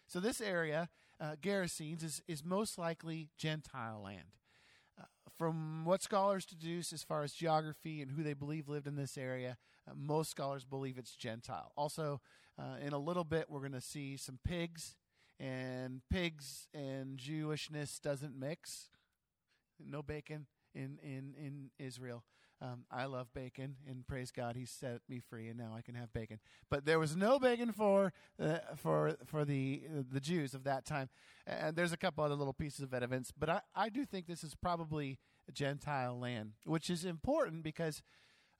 [0.08, 4.34] So, this area, uh, Gerasenes, is, is most likely Gentile land.
[4.99, 5.03] Uh,
[5.38, 9.17] from what scholars deduce as far as geography and who they believe lived in this
[9.17, 11.71] area, uh, most scholars believe it's Gentile.
[11.77, 12.21] Also,
[12.58, 14.95] uh, in a little bit, we're going to see some pigs,
[15.39, 18.89] and pigs and Jewishness doesn't mix.
[19.80, 22.23] No bacon in in in Israel.
[22.59, 25.93] Um, I love bacon, and praise God, He set me free, and now I can
[25.93, 26.39] have bacon.
[26.71, 31.09] But there was no bacon for uh, for for the the Jews of that time.
[31.45, 34.43] And there's a couple other little pieces of evidence, but I, I do think this
[34.43, 35.19] is probably
[35.53, 38.01] Gentile land, which is important because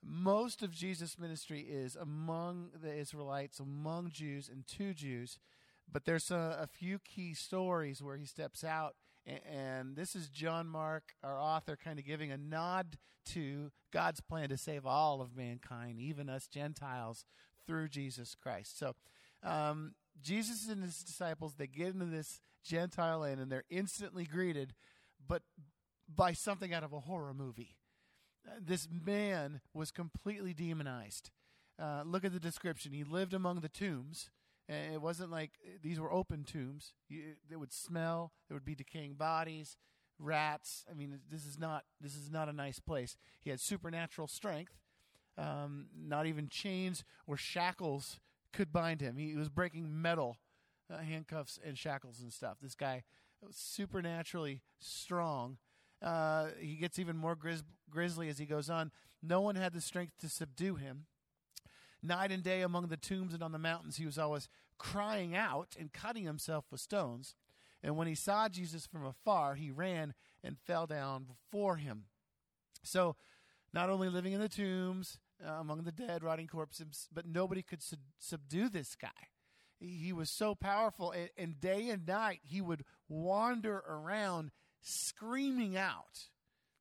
[0.04, 5.40] most of Jesus' ministry is among the Israelites, among Jews, and to Jews.
[5.92, 8.96] But there's a, a few key stories where he steps out
[9.28, 12.98] and this is John Mark, our author, kind of giving a nod
[13.34, 17.26] to God's plan to save all of mankind, even us Gentiles,
[17.66, 18.80] through Jesus Christ.
[18.80, 18.96] So,
[19.44, 24.74] um, Jesus and his disciples they get into this Gentile land and they're instantly greeted,
[25.26, 25.44] but
[26.08, 27.78] by something out of a horror movie.
[28.48, 31.32] Uh, this man was completely demonized.
[31.82, 32.94] Uh, look at the description.
[32.94, 34.30] He lived among the tombs.
[34.70, 35.52] And it wasn't like
[35.82, 36.94] these were open tombs.
[37.08, 38.34] You, they would smell.
[38.48, 39.78] There would be decaying bodies,
[40.20, 40.84] rats.
[40.90, 43.16] I mean, this is not this is not a nice place.
[43.40, 44.74] He had supernatural strength.
[45.38, 48.20] Um, not even chains or shackles
[48.52, 49.18] could bind him.
[49.18, 50.38] He was breaking metal
[50.92, 52.58] uh, handcuffs and shackles and stuff.
[52.62, 53.04] This guy
[53.42, 55.58] was supernaturally strong.
[56.02, 58.92] Uh, he gets even more grizz- grisly as he goes on.
[59.22, 61.06] No one had the strength to subdue him.
[62.04, 65.76] Night and day among the tombs and on the mountains, he was always crying out
[65.80, 67.36] and cutting himself with stones.
[67.84, 72.06] And when he saw Jesus from afar, he ran and fell down before him.
[72.84, 73.16] So,
[73.74, 77.82] not only living in the tombs, uh, among the dead, rotting corpses, but nobody could
[77.82, 79.10] sub- subdue this guy.
[79.80, 86.30] He was so powerful, and, and day and night he would wander around screaming out.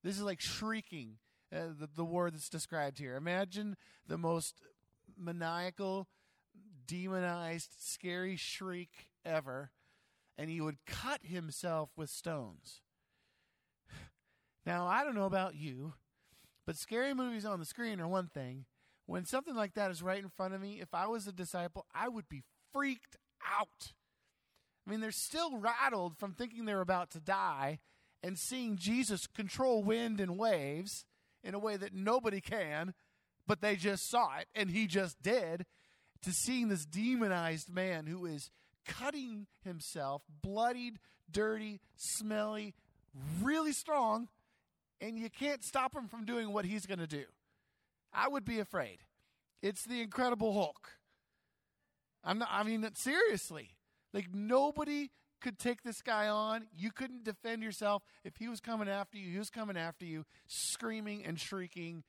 [0.02, 1.18] This is like shrieking,
[1.54, 3.16] uh, the, the word that's described here.
[3.16, 3.76] Imagine
[4.06, 4.62] the most
[5.18, 6.08] maniacal,
[6.86, 9.70] demonized, scary shriek ever,
[10.38, 12.80] and he would cut himself with stones.
[14.66, 15.94] Now, I don't know about you,
[16.66, 18.64] but scary movies on the screen are one thing.
[19.06, 21.86] When something like that is right in front of me, if I was a disciple,
[21.94, 23.16] I would be freaked
[23.48, 23.92] out.
[24.84, 27.78] I mean, they're still rattled from thinking they're about to die
[28.22, 31.04] and seeing Jesus control wind and waves
[31.44, 32.94] in a way that nobody can
[33.46, 35.66] but they just saw it and he just did,
[36.22, 38.50] to seeing this demonized man who is
[38.86, 40.98] cutting himself, bloodied,
[41.30, 42.74] dirty, smelly,
[43.42, 44.28] really strong,
[45.00, 47.24] and you can't stop him from doing what he's going to do.
[48.12, 48.98] I would be afraid.
[49.62, 50.92] It's the Incredible Hulk.
[52.24, 53.70] I'm not, I mean, seriously.
[54.12, 56.66] Like, nobody could take this guy on.
[56.74, 58.02] You couldn't defend yourself.
[58.24, 62.04] If he was coming after you, he was coming after you, screaming and shrieking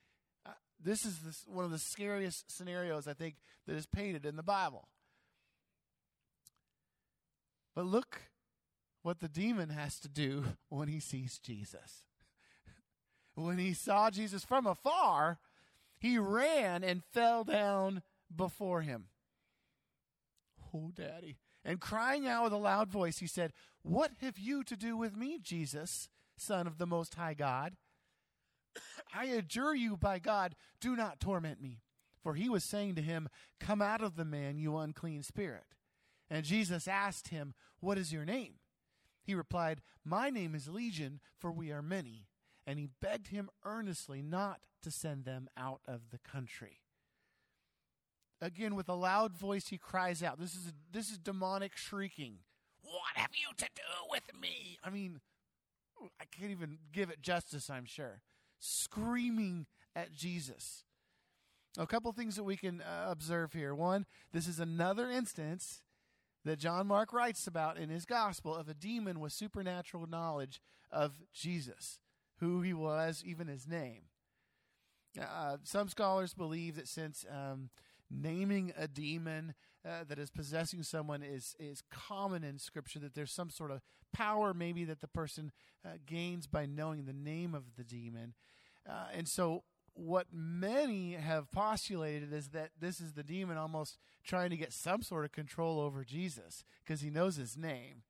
[0.82, 3.36] this is this, one of the scariest scenarios I think
[3.66, 4.88] that is painted in the Bible.
[7.74, 8.22] But look
[9.02, 12.04] what the demon has to do when he sees Jesus.
[13.34, 15.38] when he saw Jesus from afar,
[15.98, 18.02] he ran and fell down
[18.34, 19.06] before him.
[20.74, 21.38] Oh, Daddy.
[21.64, 25.16] And crying out with a loud voice, he said, What have you to do with
[25.16, 27.76] me, Jesus, Son of the Most High God?
[29.14, 31.82] I adjure you by God, do not torment me.
[32.22, 33.28] For he was saying to him,
[33.60, 35.64] Come out of the man, you unclean spirit.
[36.30, 38.54] And Jesus asked him, What is your name?
[39.24, 42.26] He replied, My name is Legion, for we are many.
[42.66, 46.80] And he begged him earnestly not to send them out of the country.
[48.40, 50.38] Again, with a loud voice, he cries out.
[50.38, 52.38] This is, this is demonic shrieking.
[52.82, 54.78] What have you to do with me?
[54.84, 55.20] I mean,
[56.20, 58.20] I can't even give it justice, I'm sure
[58.58, 60.84] screaming at Jesus.
[61.78, 63.74] A couple things that we can uh, observe here.
[63.74, 65.82] One, this is another instance
[66.44, 71.12] that John Mark writes about in his gospel of a demon with supernatural knowledge of
[71.32, 72.00] Jesus,
[72.38, 74.02] who he was, even his name.
[75.20, 77.70] Uh, some scholars believe that since um,
[78.10, 79.54] naming a demon
[79.86, 83.80] uh, that is possessing someone is is common in Scripture, that there's some sort of
[84.12, 85.52] power maybe that the person
[85.84, 88.34] uh, gains by knowing the name of the demon,
[88.88, 89.64] uh, and so
[89.94, 95.02] what many have postulated is that this is the demon almost trying to get some
[95.02, 98.02] sort of control over Jesus because he knows his name.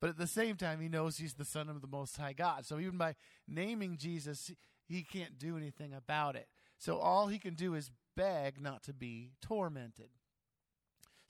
[0.00, 2.66] But at the same time, he knows he's the Son of the Most High God.
[2.66, 3.14] So even by
[3.46, 4.50] naming Jesus,
[4.86, 6.48] he can't do anything about it.
[6.78, 10.10] So all he can do is beg not to be tormented.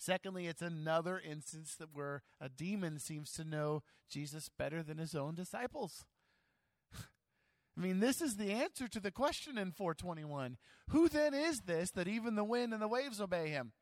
[0.01, 5.15] Secondly, it's another instance that where a demon seems to know Jesus better than his
[5.15, 6.07] own disciples.
[6.95, 10.57] I mean, this is the answer to the question in 421.
[10.89, 13.73] Who then is this that even the wind and the waves obey him?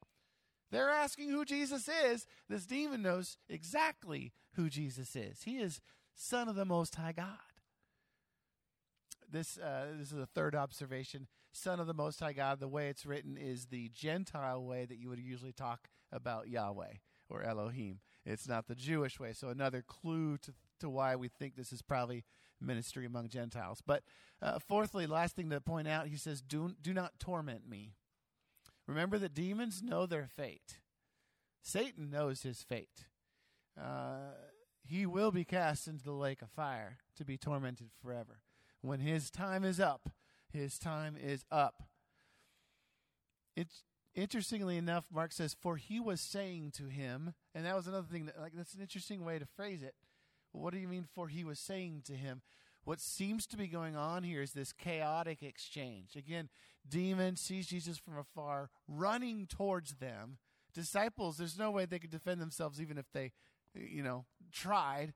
[0.72, 2.26] They're asking who Jesus is.
[2.48, 5.42] This demon knows exactly who Jesus is.
[5.44, 5.80] He is
[6.16, 7.47] Son of the Most High God.
[9.30, 11.26] This, uh, this is a third observation.
[11.52, 14.98] Son of the Most High God, the way it's written is the Gentile way that
[14.98, 16.94] you would usually talk about Yahweh
[17.28, 18.00] or Elohim.
[18.24, 19.32] It's not the Jewish way.
[19.32, 22.24] So, another clue to, to why we think this is probably
[22.60, 23.82] ministry among Gentiles.
[23.84, 24.02] But
[24.40, 27.94] uh, fourthly, last thing to point out, he says, do, do not torment me.
[28.86, 30.78] Remember that demons know their fate.
[31.62, 33.06] Satan knows his fate.
[33.78, 34.32] Uh,
[34.82, 38.40] he will be cast into the lake of fire to be tormented forever.
[38.80, 40.10] When his time is up,
[40.48, 41.82] his time is up.
[43.56, 43.82] It's
[44.14, 48.26] interestingly enough, Mark says, "For he was saying to him," and that was another thing
[48.26, 49.94] that, like, that's an interesting way to phrase it.
[50.52, 51.04] What do you mean?
[51.04, 52.42] For he was saying to him.
[52.84, 56.16] What seems to be going on here is this chaotic exchange.
[56.16, 56.48] Again,
[56.88, 60.38] demon sees Jesus from afar, running towards them.
[60.72, 63.32] Disciples, there's no way they could defend themselves even if they,
[63.74, 65.12] you know, tried.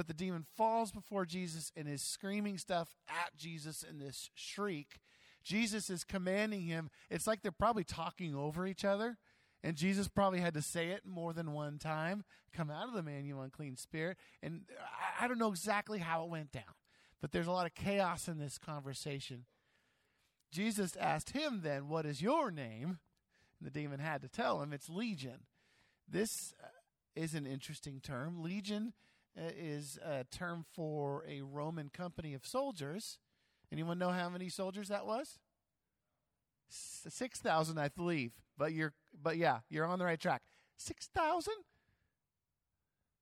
[0.00, 4.98] But the demon falls before Jesus and is screaming stuff at Jesus in this shriek.
[5.44, 6.88] Jesus is commanding him.
[7.10, 9.18] It's like they're probably talking over each other.
[9.62, 13.02] And Jesus probably had to say it more than one time Come out of the
[13.02, 14.16] man, you unclean spirit.
[14.42, 16.62] And I, I don't know exactly how it went down,
[17.20, 19.44] but there's a lot of chaos in this conversation.
[20.50, 23.00] Jesus asked him then, What is your name?
[23.58, 25.40] And the demon had to tell him, It's Legion.
[26.08, 26.68] This uh,
[27.14, 28.42] is an interesting term.
[28.42, 28.94] Legion
[29.38, 33.18] Uh, is a term for a Roman company of soldiers.
[33.72, 35.38] Anyone know how many soldiers that was?
[36.68, 38.32] Six thousand, I believe.
[38.58, 40.42] But you're, but yeah, you're on the right track.
[40.76, 41.54] Six thousand.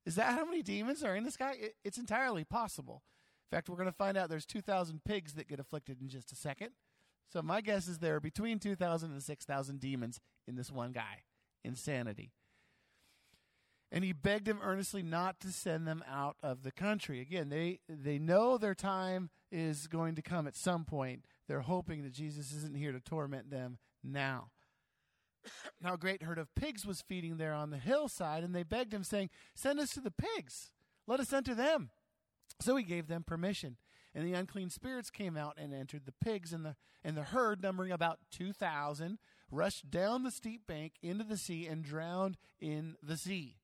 [0.06, 1.52] Is that how many demons are in this guy?
[1.60, 3.02] It, it's entirely possible.
[3.50, 6.32] In fact, we're going to find out there's 2,000 pigs that get afflicted in just
[6.32, 6.70] a second.
[7.30, 11.24] So my guess is there are between 2,000 and 6,000 demons in this one guy.
[11.62, 12.32] Insanity.
[13.90, 17.20] And he begged him earnestly not to send them out of the country.
[17.20, 21.24] Again, they, they know their time is going to come at some point.
[21.46, 24.50] They're hoping that Jesus isn't here to torment them now.
[25.82, 28.92] Now a great herd of pigs was feeding there on the hillside, and they begged
[28.92, 30.72] him, saying, Send us to the pigs.
[31.06, 31.90] Let us enter them.
[32.60, 33.76] So he gave them permission.
[34.14, 37.62] And the unclean spirits came out and entered the pigs, and the, and the herd,
[37.62, 39.18] numbering about 2,000,
[39.50, 43.56] rushed down the steep bank into the sea and drowned in the sea.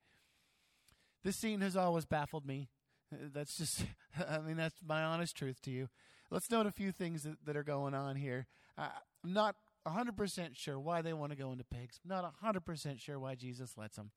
[1.24, 2.68] This scene has always baffled me.
[3.10, 3.84] That's just,
[4.28, 5.88] I mean, that's my honest truth to you.
[6.30, 8.46] Let's note a few things that, that are going on here.
[8.76, 8.88] Uh,
[9.24, 9.56] I'm not
[9.87, 11.98] 100% sure why they want to go into pigs.
[12.04, 14.10] I'm Not 100% sure why Jesus lets them.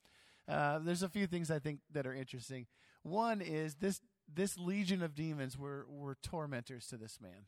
[0.48, 2.67] Uh, there's a few things I think that are interesting.
[3.04, 4.02] One is this
[4.34, 7.46] this legion of demons were, were tormentors to this man.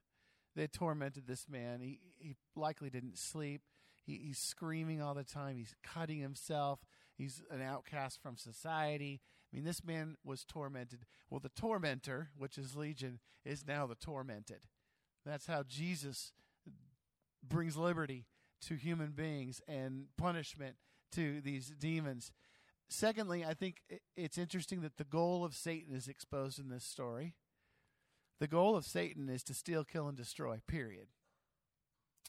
[0.56, 1.82] They tormented this man.
[1.82, 3.62] He, he likely didn't sleep.
[4.06, 5.58] He, he's screaming all the time.
[5.58, 6.80] He's cutting himself.
[7.18, 9.20] He's an outcast from society.
[9.52, 11.06] I mean, this man was tormented.
[11.30, 14.62] Well, the tormentor, which is Legion, is now the tormented.
[15.26, 16.34] That's how Jesus
[17.48, 18.26] brings liberty
[18.68, 20.76] to human beings and punishment
[21.14, 22.32] to these demons.
[22.90, 23.82] Secondly, I think
[24.16, 27.36] it's interesting that the goal of Satan is exposed in this story.
[28.40, 31.08] The goal of Satan is to steal, kill, and destroy, period.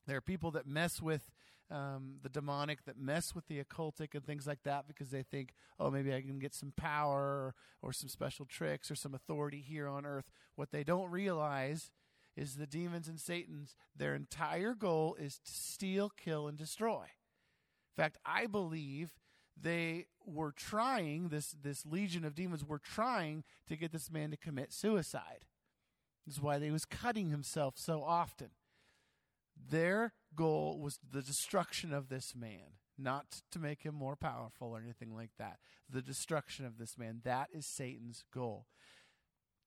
[0.06, 1.30] There are people that mess with
[1.70, 5.54] um, the demonic, that mess with the occultic and things like that because they think,
[5.78, 9.60] oh, maybe I can get some power or, or some special tricks or some authority
[9.60, 10.30] here on earth.
[10.56, 11.90] What they don't realize
[12.36, 17.02] is the demons and Satan's, their entire goal is to steal, kill, and destroy.
[17.04, 19.10] In fact, I believe
[19.60, 24.36] they were trying, this, this legion of demons were trying to get this man to
[24.36, 25.44] commit suicide.
[26.26, 28.50] This is why he was cutting himself so often.
[29.68, 34.80] Their goal was the destruction of this man, not to make him more powerful or
[34.80, 35.58] anything like that.
[35.88, 37.20] The destruction of this man.
[37.24, 38.66] That is Satan's goal.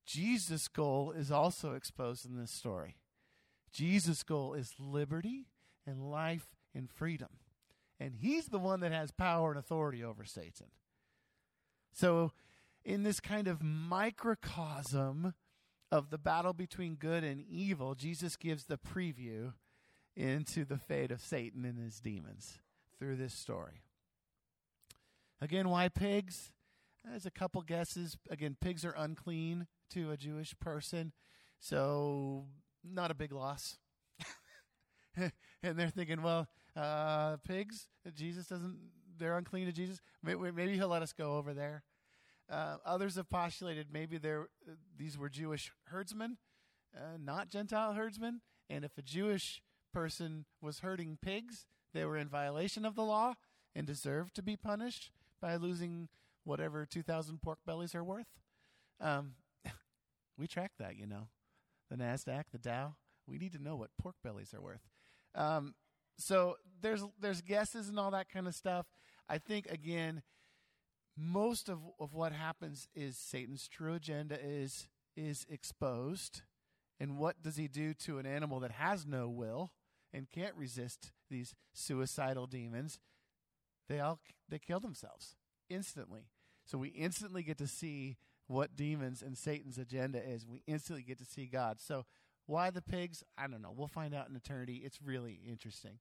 [0.06, 2.98] Jesus' goal is also exposed in this story.
[3.72, 5.48] Jesus' goal is liberty
[5.86, 7.30] and life and freedom.
[8.00, 10.68] And he's the one that has power and authority over Satan.
[11.94, 12.32] So,
[12.84, 15.36] in this kind of microcosm
[15.92, 19.54] of the battle between good and evil, Jesus gives the preview
[20.16, 22.60] into the fate of Satan and his demons
[23.00, 23.84] through this story.
[25.42, 26.52] Again, why pigs?
[27.04, 28.18] There's a couple guesses.
[28.30, 31.12] Again, pigs are unclean to a Jewish person,
[31.60, 32.46] so
[32.84, 33.78] not a big loss.
[35.18, 38.78] and they're thinking, well, uh, pigs, Jesus doesn't,
[39.18, 40.00] they're unclean to Jesus.
[40.22, 41.84] Maybe he'll let us go over there.
[42.50, 44.48] Uh, others have postulated maybe they're,
[44.98, 46.38] these were Jewish herdsmen,
[46.96, 48.42] uh, not Gentile herdsmen.
[48.70, 49.62] And if a Jewish
[49.94, 53.34] person was herding pigs, they were in violation of the law
[53.76, 56.10] and deserved to be punished by losing
[56.44, 58.28] whatever 2,000 pork bellies are worth.
[59.00, 59.34] Um,
[60.38, 61.28] we track that, you know.
[61.90, 62.96] The NASDAQ, the Dow.
[63.28, 64.82] We need to know what pork bellies are worth.
[65.36, 65.76] Um,
[66.18, 68.86] so there's there's guesses and all that kind of stuff.
[69.30, 70.22] I think again,
[71.18, 76.42] most of, of what happens is Satan's true agenda is is exposed.
[77.00, 79.72] And what does he do to an animal that has no will
[80.14, 83.00] and can't resist these suicidal demons?
[83.90, 85.36] They all they kill themselves
[85.70, 86.28] instantly.
[86.66, 90.46] So we instantly get to see what demons and Satan's agenda is.
[90.46, 91.82] We instantly get to see God.
[91.82, 92.06] So
[92.46, 93.24] why the pigs?
[93.38, 93.74] I don't know.
[93.76, 94.82] We'll find out in eternity.
[94.86, 96.00] It's really interesting.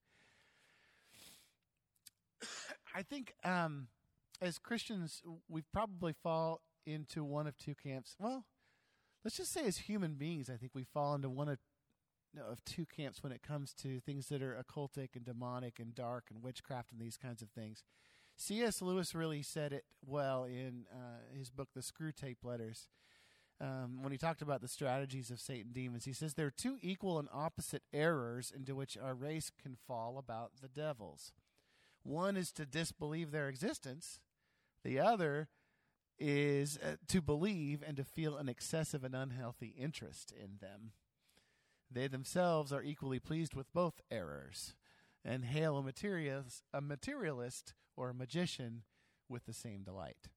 [2.95, 3.89] I think um,
[4.41, 8.17] as Christians, we probably fall into one of two camps.
[8.19, 8.45] Well,
[9.25, 11.59] let's just say as human beings, I think we fall into one of,
[12.35, 15.95] no, of two camps when it comes to things that are occultic and demonic and
[15.95, 17.85] dark and witchcraft and these kinds of things.
[18.37, 18.81] C.S.
[18.81, 22.89] Lewis really said it well in uh, his book, The Screwtape Letters.
[23.61, 26.79] Um, when he talked about the strategies of Satan demons, he says there are two
[26.81, 31.33] equal and opposite errors into which our race can fall about the devils.
[32.03, 34.19] One is to disbelieve their existence,
[34.83, 35.49] the other
[36.19, 40.93] is uh, to believe and to feel an excessive and unhealthy interest in them.
[41.93, 44.75] They themselves are equally pleased with both errors
[45.25, 48.83] and hail a materialist, a materialist or a magician
[49.29, 50.29] with the same delight.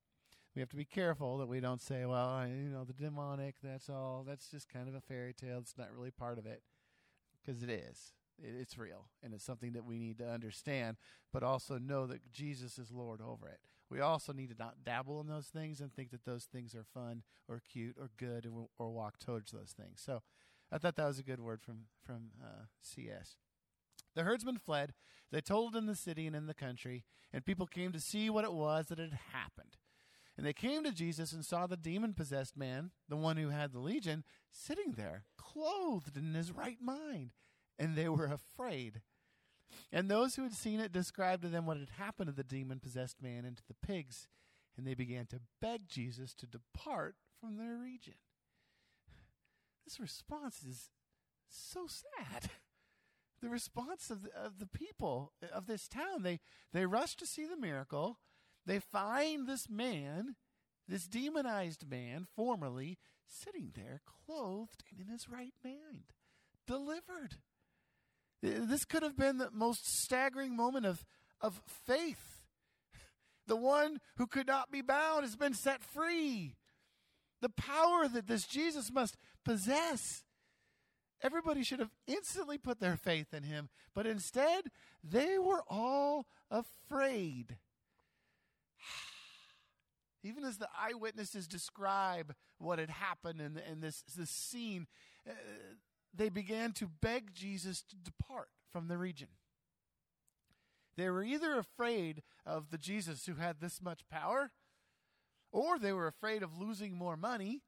[0.56, 3.89] We have to be careful that we don't say, well, you know, the demonic, that's
[3.89, 5.60] all, that's just kind of a fairy tale.
[5.60, 6.62] It's not really part of it.
[7.45, 8.14] Because it is.
[8.41, 9.08] It's real.
[9.22, 10.97] And it's something that we need to understand,
[11.32, 13.60] but also know that Jesus is Lord over it.
[13.89, 16.84] We also need to not dabble in those things and think that those things are
[16.84, 20.01] fun or cute or good or, or walk towards those things.
[20.03, 20.22] So
[20.72, 23.36] I thought that was a good word from, from uh, C.S.
[24.16, 24.93] The herdsmen fled.
[25.32, 27.03] They told in the city and in the country,
[27.34, 29.78] and people came to see what it was that had happened.
[30.38, 33.72] And they came to Jesus and saw the demon possessed man, the one who had
[33.72, 37.32] the legion, sitting there, clothed in his right mind.
[37.80, 39.01] And they were afraid.
[39.91, 42.80] And those who had seen it described to them what had happened to the demon
[42.80, 44.28] possessed man and to the pigs.
[44.78, 48.16] And they began to beg Jesus to depart from their region.
[49.86, 50.89] This response is
[51.47, 52.49] so sad.
[53.41, 56.23] the response of the, of the people of this town.
[56.23, 56.39] They
[56.73, 58.19] they rush to see the miracle.
[58.65, 60.36] They find this man,
[60.88, 66.05] this demonized man, formerly sitting there, clothed and in his right mind,
[66.65, 67.38] delivered.
[68.41, 71.05] This could have been the most staggering moment of,
[71.41, 72.31] of faith.
[73.47, 76.55] The one who could not be bound has been set free.
[77.41, 80.23] The power that this Jesus must possess
[81.21, 84.65] Everybody should have instantly put their faith in him, but instead,
[85.03, 87.57] they were all afraid.
[90.23, 94.88] Even as the eyewitnesses describe what had happened in, in this, this scene,
[95.27, 95.33] uh,
[96.13, 99.29] they began to beg Jesus to depart from the region.
[100.97, 104.51] They were either afraid of the Jesus who had this much power,
[105.56, 107.62] or they were afraid of losing more money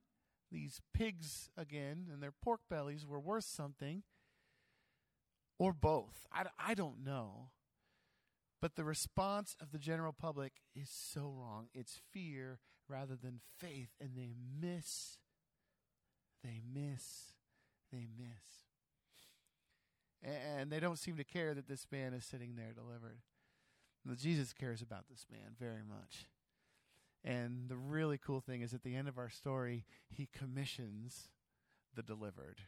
[0.52, 4.04] these pigs again and their pork bellies were worth something,
[5.58, 6.26] or both.
[6.32, 7.50] I, I don't know.
[8.62, 11.68] But the response of the general public is so wrong.
[11.74, 12.60] It's fear
[12.90, 15.18] rather than faith, and they miss,
[16.44, 17.34] they miss,
[17.92, 18.66] they miss.
[20.24, 23.20] And they don't seem to care that this man is sitting there delivered.
[24.18, 26.26] Jesus cares about this man very much.
[27.24, 31.30] And the really cool thing is at the end of our story, he commissions
[31.96, 32.62] the delivered.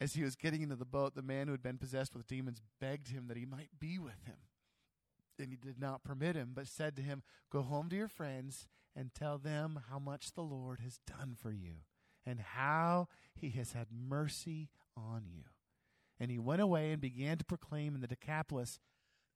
[0.00, 2.62] As he was getting into the boat, the man who had been possessed with demons
[2.80, 4.36] begged him that he might be with him.
[5.38, 8.66] And he did not permit him, but said to him, Go home to your friends
[8.96, 11.82] and tell them how much the Lord has done for you
[12.26, 15.44] and how he has had mercy on you.
[16.20, 18.80] And he went away and began to proclaim in the Decapolis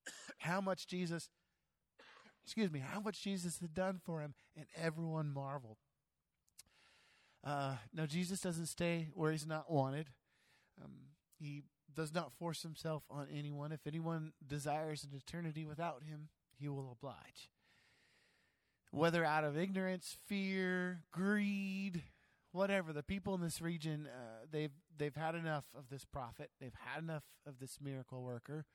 [0.38, 1.30] how much Jesus,
[2.45, 5.78] excuse me, how much Jesus had done for him, and everyone marveled.
[7.45, 10.09] Uh, now, Jesus doesn't stay where he's not wanted.
[10.82, 10.93] Um,
[11.38, 11.62] he
[11.95, 13.72] does not force himself on anyone.
[13.72, 16.28] If anyone desires an eternity without him,
[16.59, 17.51] he will oblige.
[18.90, 22.03] Whether out of ignorance, fear, greed,
[22.53, 26.51] whatever, the people in this region uh, they've they've had enough of this prophet.
[26.61, 28.66] They've had enough of this miracle worker.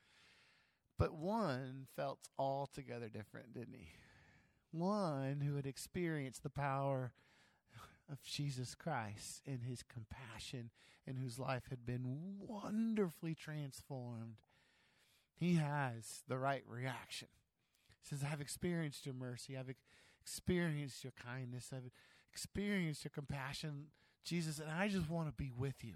[0.97, 3.89] But one felt altogether different, didn't he?
[4.71, 7.13] One who had experienced the power
[8.11, 10.71] of Jesus Christ and his compassion
[11.05, 14.37] and whose life had been wonderfully transformed.
[15.35, 17.27] He has the right reaction.
[18.01, 19.57] He says, I've experienced your mercy.
[19.57, 19.73] I've
[20.21, 21.71] experienced your kindness.
[21.73, 21.91] I've
[22.31, 23.87] experienced your compassion,
[24.23, 25.95] Jesus, and I just want to be with you.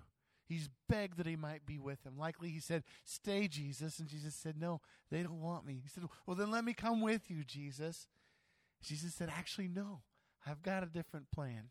[0.51, 2.17] He's begged that he might be with him.
[2.17, 3.99] Likely he said, Stay, Jesus.
[3.99, 5.79] And Jesus said, No, they don't want me.
[5.81, 8.05] He said, Well, then let me come with you, Jesus.
[8.83, 10.01] Jesus said, Actually, no,
[10.45, 11.69] I've got a different plan.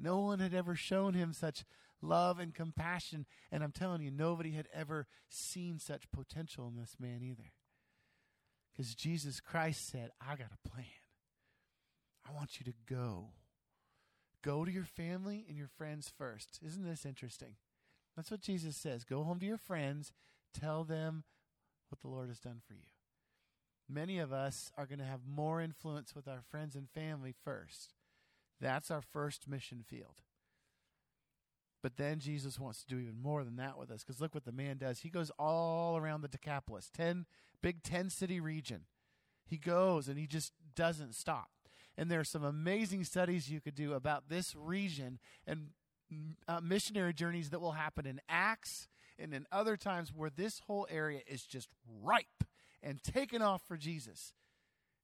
[0.00, 1.64] No one had ever shown him such
[2.00, 3.26] love and compassion.
[3.52, 7.52] And I'm telling you, nobody had ever seen such potential in this man either.
[8.72, 10.86] Because Jesus Christ said, I got a plan.
[12.28, 13.28] I want you to go.
[14.42, 16.58] Go to your family and your friends first.
[16.64, 17.56] Isn't this interesting?
[18.16, 19.04] That's what Jesus says.
[19.04, 20.12] Go home to your friends,
[20.52, 21.24] tell them
[21.88, 22.86] what the Lord has done for you.
[23.88, 27.94] Many of us are going to have more influence with our friends and family first.
[28.60, 30.22] That's our first mission field.
[31.82, 34.44] But then Jesus wants to do even more than that with us because look what
[34.44, 35.00] the man does.
[35.00, 37.26] He goes all around the Decapolis, 10
[37.60, 38.82] big 10 city region.
[39.44, 41.50] He goes and he just doesn't stop.
[41.96, 45.68] And there are some amazing studies you could do about this region and
[46.48, 48.88] uh, missionary journeys that will happen in Acts
[49.18, 51.68] and in other times where this whole area is just
[52.02, 52.44] ripe
[52.82, 54.34] and taken off for Jesus.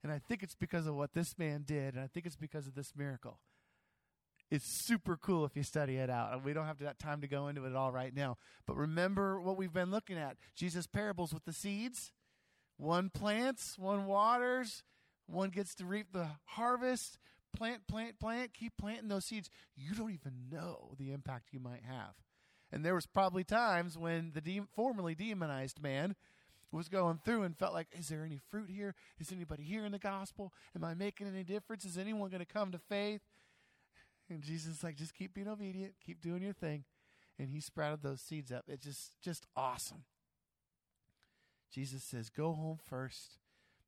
[0.02, 2.66] And I think it's because of what this man did, and I think it's because
[2.66, 3.38] of this miracle.
[4.50, 6.32] It's super cool if you study it out.
[6.32, 8.38] And We don't have time to go into it all right now.
[8.66, 12.12] But remember what we've been looking at Jesus' parables with the seeds.
[12.78, 14.84] One plants, one waters,
[15.28, 17.18] one gets to reap the harvest.
[17.56, 19.48] Plant, plant, plant, keep planting those seeds.
[19.74, 22.14] You don't even know the impact you might have.
[22.70, 26.14] And there was probably times when the de- formerly demonized man
[26.70, 28.94] was going through and felt like, is there any fruit here?
[29.18, 30.52] Is anybody here in the gospel?
[30.76, 31.84] Am I making any difference?
[31.84, 33.22] Is anyone going to come to faith?
[34.28, 36.84] And Jesus is like, just keep being obedient, keep doing your thing.
[37.38, 38.64] And he sprouted those seeds up.
[38.68, 40.04] It's just just awesome.
[41.72, 43.38] Jesus says, go home first,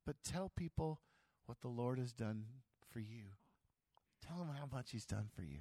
[0.05, 0.99] but tell people
[1.45, 2.45] what the Lord has done
[2.91, 3.23] for you.
[4.25, 5.59] Tell him how much he's done for you.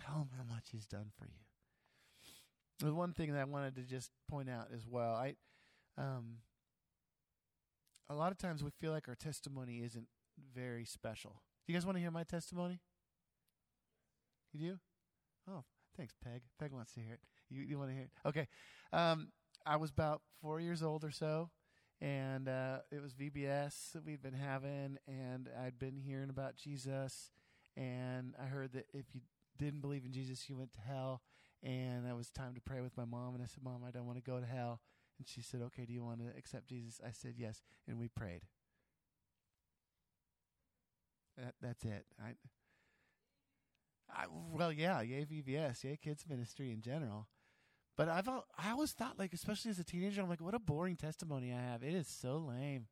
[0.00, 1.40] Tell him how much he's done for you.
[2.78, 5.14] There's one thing that I wanted to just point out as well.
[5.14, 5.34] I
[5.96, 6.38] um
[8.08, 10.06] a lot of times we feel like our testimony isn't
[10.54, 11.42] very special.
[11.66, 12.80] Do you guys want to hear my testimony?
[14.52, 14.78] You do?
[15.50, 15.64] Oh,
[15.96, 16.42] thanks, Peg.
[16.58, 17.20] Peg wants to hear it.
[17.50, 18.10] You, you want to hear it?
[18.28, 18.46] Okay.
[18.92, 19.28] Um,
[19.64, 21.50] I was about four years old or so,
[22.00, 27.30] and uh, it was VBS that we'd been having, and I'd been hearing about Jesus,
[27.76, 29.20] and I heard that if you
[29.58, 31.22] didn't believe in Jesus, you went to hell,
[31.62, 34.06] and it was time to pray with my mom, and I said, Mom, I don't
[34.06, 34.80] want to go to hell.
[35.18, 37.00] And she said, Okay, do you want to accept Jesus?
[37.04, 38.42] I said, Yes, and we prayed.
[41.38, 42.06] That, that's it.
[42.22, 42.34] I,
[44.10, 47.28] I, well, yeah, yay VBS, yay kids ministry in general.
[47.96, 50.96] But I've I always thought like, especially as a teenager, I'm like, what a boring
[50.96, 51.82] testimony I have.
[51.82, 52.86] It is so lame.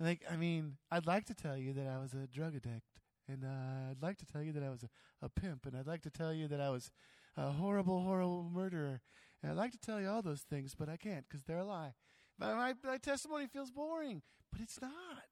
[0.00, 3.44] Like, I mean, I'd like to tell you that I was a drug addict, and
[3.44, 4.88] uh, I'd like to tell you that I was a,
[5.22, 6.90] a pimp, and I'd like to tell you that I was
[7.36, 9.02] a horrible, horrible murderer,
[9.42, 11.64] and I'd like to tell you all those things, but I can't because they're a
[11.64, 11.92] lie.
[12.38, 15.24] My, my, my testimony feels boring, but it's not.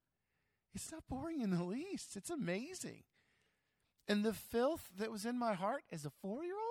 [0.75, 2.15] It's not boring in the least.
[2.15, 3.05] It's amazing.
[4.07, 6.68] And the filth that was in my heart as a four year old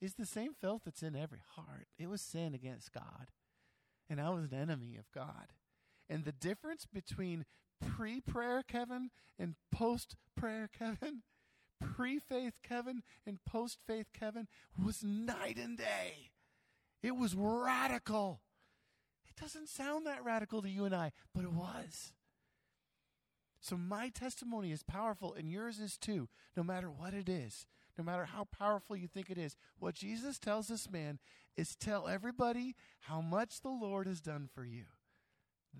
[0.00, 1.88] is the same filth that's in every heart.
[1.98, 3.28] It was sin against God.
[4.08, 5.52] And I was an enemy of God.
[6.08, 7.44] And the difference between
[7.80, 11.22] pre prayer Kevin and post prayer Kevin,
[11.80, 14.48] pre faith Kevin and post faith Kevin
[14.82, 16.30] was night and day.
[17.02, 18.40] It was radical.
[19.26, 22.12] It doesn't sound that radical to you and I, but it was.
[23.60, 27.66] So my testimony is powerful, and yours is too, no matter what it is,
[27.98, 29.56] no matter how powerful you think it is.
[29.78, 31.18] What Jesus tells this man
[31.56, 34.84] is tell everybody how much the Lord has done for you.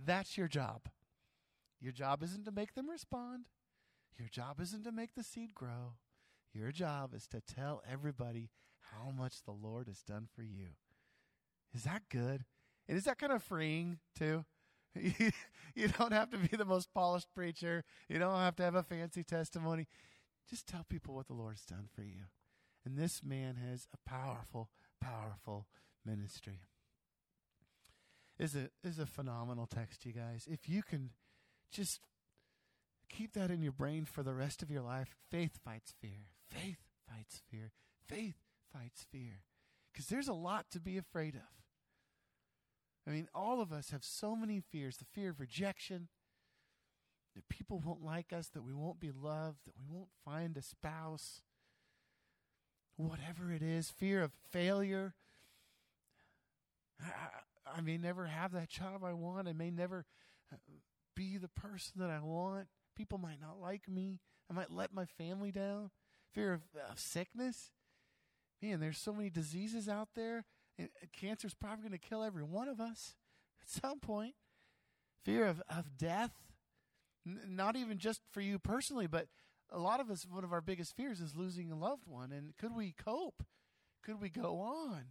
[0.07, 0.89] That's your job.
[1.81, 3.47] Your job isn't to make them respond.
[4.19, 5.95] Your job isn't to make the seed grow.
[6.53, 8.51] Your job is to tell everybody
[8.93, 10.71] how much the Lord has done for you.
[11.75, 12.45] Is that good?
[12.89, 14.45] And is that kind of freeing too?
[14.95, 17.85] you don't have to be the most polished preacher.
[18.09, 19.87] You don't have to have a fancy testimony.
[20.49, 22.25] Just tell people what the Lord's done for you.
[22.85, 24.71] And this man has a powerful,
[25.01, 25.67] powerful
[26.05, 26.63] ministry.
[28.39, 30.47] Is a is a phenomenal text, you guys.
[30.49, 31.11] If you can
[31.73, 32.01] just
[33.09, 36.31] keep that in your brain for the rest of your life, faith fights fear.
[36.49, 36.79] Faith
[37.09, 37.73] fights fear.
[38.07, 38.37] Faith
[38.73, 39.43] fights fear.
[39.93, 41.59] Because there's a lot to be afraid of.
[43.07, 46.09] I mean, all of us have so many fears the fear of rejection,
[47.39, 50.62] that people won't like us, that we won't be loved, that we won't find a
[50.62, 51.43] spouse,
[52.97, 55.14] whatever it is, fear of failure.
[57.01, 59.49] I, I may never have that job I want.
[59.49, 60.05] I may never
[60.53, 60.57] uh,
[61.14, 62.66] be the person that I want.
[62.97, 64.20] People might not like me.
[64.51, 65.91] I might let my family down.
[66.34, 67.70] Fear of, of sickness.
[68.61, 70.45] Man, there's so many diseases out there
[71.12, 73.16] Cancer is probably going to kill every one of us
[73.62, 74.34] at some point.
[75.24, 76.32] Fear of, of death,
[77.29, 79.26] N- not even just for you personally, but
[79.70, 82.33] a lot of us, one of our biggest fears is losing a loved one.
[82.33, 83.45] And could we cope?
[84.03, 85.05] Could we go on?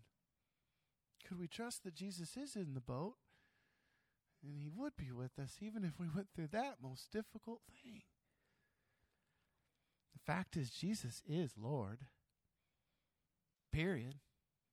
[1.28, 3.16] Could we trust that Jesus is in the boat
[4.44, 8.02] and he would be with us even if we went through that most difficult thing?
[10.14, 12.00] The fact is, Jesus is Lord.
[13.72, 14.16] Period.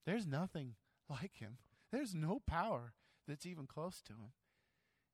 [0.06, 0.74] There's nothing
[1.08, 1.58] like him.
[1.92, 2.94] There's no power
[3.28, 4.32] that's even close to him.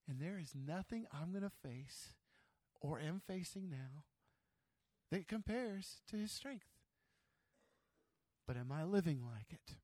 [0.09, 2.15] And there is nothing I'm going to face
[2.81, 4.05] or am facing now
[5.11, 6.67] that compares to his strength.
[8.47, 9.77] But am I living like it?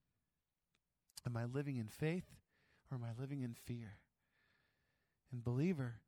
[1.27, 2.37] Am I living in faith
[2.91, 3.99] or am I living in fear?
[5.33, 6.01] And, believer,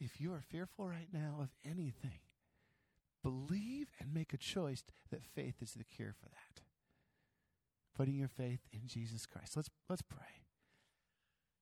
[0.00, 2.20] if you are fearful right now of anything,
[3.22, 6.64] believe and make a choice that faith is the cure for that
[7.94, 9.56] putting your faith in Jesus Christ.
[9.56, 10.43] Let's let's pray.